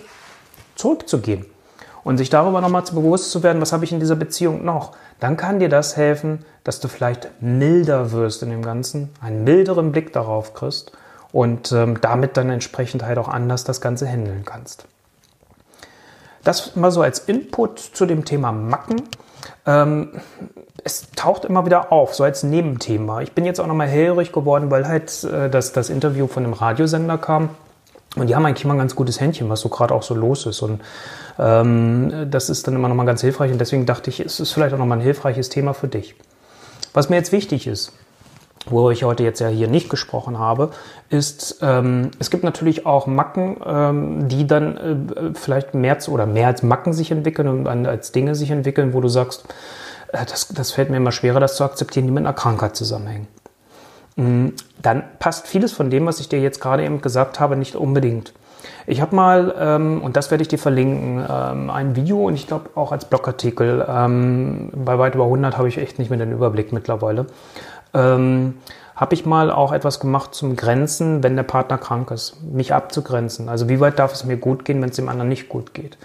zurückzugehen 0.77 1.45
und 2.05 2.19
sich 2.19 2.31
darüber 2.31 2.61
nochmal 2.61 2.85
zu 2.85 2.95
bewusst 2.95 3.31
zu 3.31 3.43
werden, 3.43 3.61
was 3.61 3.73
habe 3.73 3.85
ich 3.85 3.93
in 3.93 4.01
dieser 4.01 4.17
Beziehung 4.17 4.65
noch, 4.65 4.97
dann 5.21 5.37
kann 5.37 5.61
dir 5.61 5.69
das 5.69 5.97
helfen, 5.97 6.45
dass 6.65 6.81
du 6.81 6.89
vielleicht 6.89 7.31
milder 7.41 8.13
wirst 8.13 8.43
in 8.43 8.51
dem 8.51 8.63
Ganzen, 8.63 9.11
einen 9.21 9.45
milderen 9.45 9.93
Blick 9.93 10.13
darauf 10.13 10.55
kriegst 10.55 10.93
und 11.31 11.73
ähm, 11.73 12.01
damit 12.01 12.37
dann 12.37 12.51
entsprechend 12.51 13.05
halt 13.05 13.19
auch 13.19 13.29
anders 13.29 13.65
das 13.65 13.81
Ganze 13.81 14.07
handeln 14.07 14.45
kannst. 14.45 14.87
Das 16.45 16.75
mal 16.75 16.91
so 16.91 17.03
als 17.03 17.21
Input 17.21 17.79
zu 17.79 18.05
dem 18.05 18.25
Thema 18.25 18.53
Macken. 18.53 19.03
Ähm, 19.65 20.21
es 20.85 21.11
taucht 21.17 21.45
immer 21.45 21.65
wieder 21.65 21.93
auf, 21.93 22.15
so 22.15 22.25
als 22.25 22.43
Nebenthema. 22.43 23.21
Ich 23.23 23.33
bin 23.33 23.45
jetzt 23.45 23.61
auch 23.61 23.67
nochmal 23.67 23.89
hellhörig 23.89 24.33
geworden, 24.33 24.71
weil 24.71 24.87
halt 24.87 25.25
äh, 25.25 25.49
das, 25.49 25.73
das 25.73 25.91
Interview 25.91 26.27
von 26.27 26.45
einem 26.45 26.53
Radiosender 26.53 27.19
kam. 27.19 27.51
Und 28.17 28.27
die 28.29 28.37
haben 28.37 28.45
eigentlich 28.45 28.65
immer 28.65 28.75
ein 28.75 28.79
ganz 28.79 28.95
gutes 28.95 29.21
Händchen, 29.21 29.49
was 29.49 29.61
so 29.61 29.69
gerade 29.69 29.95
auch 29.95 30.03
so 30.03 30.15
los 30.15 30.45
ist. 30.47 30.61
Und 30.61 30.81
ähm, 31.39 32.29
das 32.31 32.51
ist 32.51 32.67
dann 32.67 32.75
immer 32.75 32.89
nochmal 32.89 33.07
ganz 33.07 33.23
hilfreich. 33.23 33.51
Und 33.53 33.59
deswegen 33.59 33.87
dachte 33.87 34.11
ich, 34.11 34.21
es 34.21 34.39
ist 34.39 34.53
vielleicht 34.53 34.75
auch 34.75 34.79
nochmal 34.79 34.99
ein 34.99 35.05
hilfreiches 35.05 35.49
Thema 35.49 35.73
für 35.73 35.89
dich. 35.89 36.15
Was 36.93 37.09
mir 37.09 37.17
jetzt 37.17 37.33
wichtig 37.33 37.67
ist, 37.67 37.93
wo 38.67 38.91
ich 38.91 39.05
heute 39.05 39.23
jetzt 39.23 39.41
ja 39.41 39.49
hier 39.49 39.67
nicht 39.67 39.89
gesprochen 39.89 40.39
habe, 40.39 40.71
ist, 41.09 41.59
ähm, 41.63 42.11
es 42.19 42.31
gibt 42.31 42.45
natürlich 42.45 42.85
auch 42.85 43.07
Macken, 43.07 43.57
ähm, 43.65 44.29
die 44.29 44.47
dann 44.47 44.77
äh, 44.77 45.35
vielleicht 45.35 45.75
mehr 45.75 45.99
zu, 45.99 46.13
oder 46.13 46.27
mehr 46.27 46.49
als 46.49 46.63
Macken 46.63 46.93
sich 46.93 47.11
entwickeln 47.11 47.49
und 47.67 47.87
als 47.87 48.13
Dinge 48.13 48.35
sich 48.35 48.51
entwickeln, 48.51 48.93
wo 48.93 49.01
du 49.01 49.09
sagst, 49.09 49.45
das, 50.13 50.49
das 50.49 50.73
fällt 50.73 50.91
mir 50.91 50.99
immer 50.99 51.13
schwerer, 51.13 51.41
das 51.41 51.57
zu 51.57 51.65
akzeptieren, 51.65 52.07
die 52.07 52.13
mit 52.13 52.25
einer 52.25 52.35
Krankheit 52.35 52.77
zusammenhängen. 52.77 53.29
Mhm. 54.17 54.55
Dann 54.81 55.05
passt 55.19 55.47
vieles 55.47 55.73
von 55.73 55.91
dem, 55.91 56.07
was 56.07 56.21
ich 56.21 56.29
dir 56.29 56.41
jetzt 56.41 56.61
gerade 56.61 56.85
eben 56.85 57.01
gesagt 57.01 57.41
habe, 57.41 57.57
nicht 57.57 57.77
unbedingt. 57.77 58.33
Ich 58.87 59.01
habe 59.01 59.15
mal, 59.15 59.55
ähm, 59.59 60.03
und 60.03 60.17
das 60.17 60.31
werde 60.31 60.43
ich 60.43 60.49
dir 60.49 60.59
verlinken, 60.59 61.25
ähm, 61.29 61.71
ein 61.71 61.97
Video 61.97 62.27
und 62.27 62.35
ich 62.35 62.47
glaube 62.47 62.71
auch 62.75 62.93
als 62.93 63.05
Blogartikel, 63.05 63.85
ähm, 63.89 64.71
bei 64.75 64.99
weit 64.99 65.15
über 65.15 65.25
100 65.25 65.57
habe 65.57 65.69
ich 65.69 65.79
echt 65.79 65.99
nicht 65.99 66.11
mehr 66.11 66.19
den 66.19 66.33
Überblick 66.33 66.73
mittlerweile, 66.73 67.27
ähm, 67.95 68.55
habe 68.95 69.15
ich 69.15 69.25
mal 69.25 69.51
auch 69.51 69.73
etwas 69.73 70.01
gemacht 70.01 70.35
zum 70.35 70.57
Grenzen, 70.57 71.23
wenn 71.23 71.35
der 71.35 71.43
Partner 71.45 71.79
krank 71.79 72.11
ist, 72.11 72.41
mich 72.43 72.75
abzugrenzen. 72.75 73.49
Also 73.49 73.69
wie 73.69 73.81
weit 73.81 73.99
darf 73.99 74.13
es 74.13 74.25
mir 74.25 74.37
gut 74.37 74.65
gehen, 74.65 74.83
wenn 74.83 74.91
es 74.91 74.97
dem 74.97 75.09
anderen 75.09 75.29
nicht 75.29 75.49
gut 75.49 75.75
geht. 75.75 75.97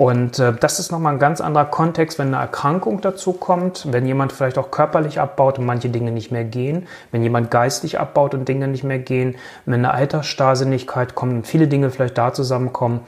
Und 0.00 0.38
äh, 0.38 0.54
das 0.58 0.78
ist 0.78 0.90
nochmal 0.90 1.12
ein 1.12 1.18
ganz 1.18 1.42
anderer 1.42 1.66
Kontext, 1.66 2.18
wenn 2.18 2.28
eine 2.28 2.38
Erkrankung 2.38 3.02
dazu 3.02 3.34
kommt, 3.34 3.92
wenn 3.92 4.06
jemand 4.06 4.32
vielleicht 4.32 4.56
auch 4.56 4.70
körperlich 4.70 5.20
abbaut 5.20 5.58
und 5.58 5.66
manche 5.66 5.90
Dinge 5.90 6.10
nicht 6.10 6.32
mehr 6.32 6.44
gehen, 6.44 6.88
wenn 7.12 7.22
jemand 7.22 7.50
geistig 7.50 8.00
abbaut 8.00 8.32
und 8.32 8.48
Dinge 8.48 8.66
nicht 8.66 8.82
mehr 8.82 8.98
gehen, 8.98 9.36
wenn 9.66 9.84
eine 9.84 9.92
Altersstarrsinnigkeit 9.92 11.14
kommt 11.14 11.34
und 11.34 11.46
viele 11.46 11.68
Dinge 11.68 11.90
vielleicht 11.90 12.16
da 12.16 12.32
zusammenkommen, 12.32 13.00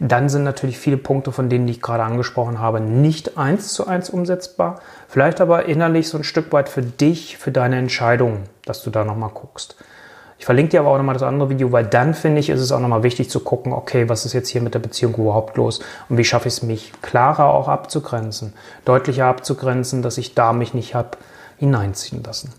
dann 0.00 0.28
sind 0.28 0.42
natürlich 0.42 0.80
viele 0.80 0.96
Punkte 0.96 1.30
von 1.30 1.48
denen, 1.48 1.68
ich 1.68 1.80
gerade 1.80 2.02
angesprochen 2.02 2.58
habe, 2.58 2.80
nicht 2.80 3.38
eins 3.38 3.72
zu 3.72 3.86
eins 3.86 4.10
umsetzbar, 4.10 4.80
vielleicht 5.06 5.40
aber 5.40 5.66
innerlich 5.66 6.08
so 6.08 6.18
ein 6.18 6.24
Stück 6.24 6.52
weit 6.52 6.68
für 6.68 6.82
dich, 6.82 7.38
für 7.38 7.52
deine 7.52 7.76
Entscheidung, 7.76 8.38
dass 8.64 8.82
du 8.82 8.90
da 8.90 9.04
nochmal 9.04 9.30
guckst. 9.32 9.76
Ich 10.42 10.46
verlinke 10.46 10.70
dir 10.70 10.80
aber 10.80 10.90
auch 10.90 10.96
nochmal 10.96 11.12
das 11.12 11.22
andere 11.22 11.50
Video, 11.50 11.70
weil 11.70 11.84
dann 11.84 12.14
finde 12.14 12.40
ich, 12.40 12.50
ist 12.50 12.58
es 12.58 12.72
auch 12.72 12.80
nochmal 12.80 13.04
wichtig 13.04 13.30
zu 13.30 13.38
gucken, 13.38 13.72
okay, 13.72 14.08
was 14.08 14.26
ist 14.26 14.32
jetzt 14.32 14.48
hier 14.48 14.60
mit 14.60 14.74
der 14.74 14.80
Beziehung 14.80 15.14
überhaupt 15.14 15.56
los 15.56 15.78
und 16.08 16.18
wie 16.18 16.24
schaffe 16.24 16.48
ich 16.48 16.54
es, 16.54 16.62
mich 16.64 16.90
klarer 17.00 17.54
auch 17.54 17.68
abzugrenzen, 17.68 18.52
deutlicher 18.84 19.26
abzugrenzen, 19.26 20.02
dass 20.02 20.18
ich 20.18 20.34
da 20.34 20.52
mich 20.52 20.74
nicht 20.74 20.96
habe 20.96 21.10
hineinziehen 21.58 22.24
lassen. 22.24 22.52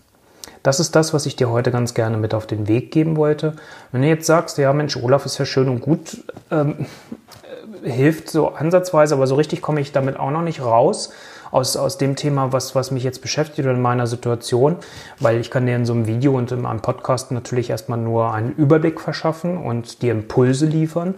Das 0.62 0.80
ist 0.80 0.96
das, 0.96 1.12
was 1.12 1.26
ich 1.26 1.36
dir 1.36 1.50
heute 1.50 1.70
ganz 1.70 1.92
gerne 1.92 2.16
mit 2.16 2.32
auf 2.32 2.46
den 2.46 2.68
Weg 2.68 2.90
geben 2.90 3.18
wollte. 3.18 3.52
Wenn 3.92 4.00
du 4.00 4.08
jetzt 4.08 4.24
sagst, 4.24 4.56
ja 4.56 4.72
Mensch, 4.72 4.96
Olaf 4.96 5.26
ist 5.26 5.36
ja 5.36 5.44
schön 5.44 5.68
und 5.68 5.82
gut, 5.82 6.24
ähm, 6.50 6.86
hilft 7.82 8.30
so 8.30 8.48
ansatzweise, 8.48 9.14
aber 9.14 9.26
so 9.26 9.34
richtig 9.34 9.60
komme 9.60 9.82
ich 9.82 9.92
damit 9.92 10.18
auch 10.18 10.30
noch 10.30 10.40
nicht 10.40 10.62
raus 10.62 11.12
aus, 11.54 11.76
aus 11.76 11.98
dem 11.98 12.16
Thema, 12.16 12.52
was, 12.52 12.74
was 12.74 12.90
mich 12.90 13.04
jetzt 13.04 13.22
beschäftigt 13.22 13.60
oder 13.60 13.76
in 13.76 13.80
meiner 13.80 14.08
Situation, 14.08 14.74
weil 15.20 15.38
ich 15.38 15.52
kann 15.52 15.66
dir 15.66 15.76
in 15.76 15.86
so 15.86 15.92
einem 15.92 16.08
Video 16.08 16.36
und 16.36 16.50
in 16.50 16.66
einem 16.66 16.80
Podcast 16.80 17.30
natürlich 17.30 17.70
erstmal 17.70 18.00
nur 18.00 18.34
einen 18.34 18.50
Überblick 18.52 19.00
verschaffen 19.00 19.58
und 19.58 20.02
dir 20.02 20.10
Impulse 20.10 20.66
liefern. 20.66 21.14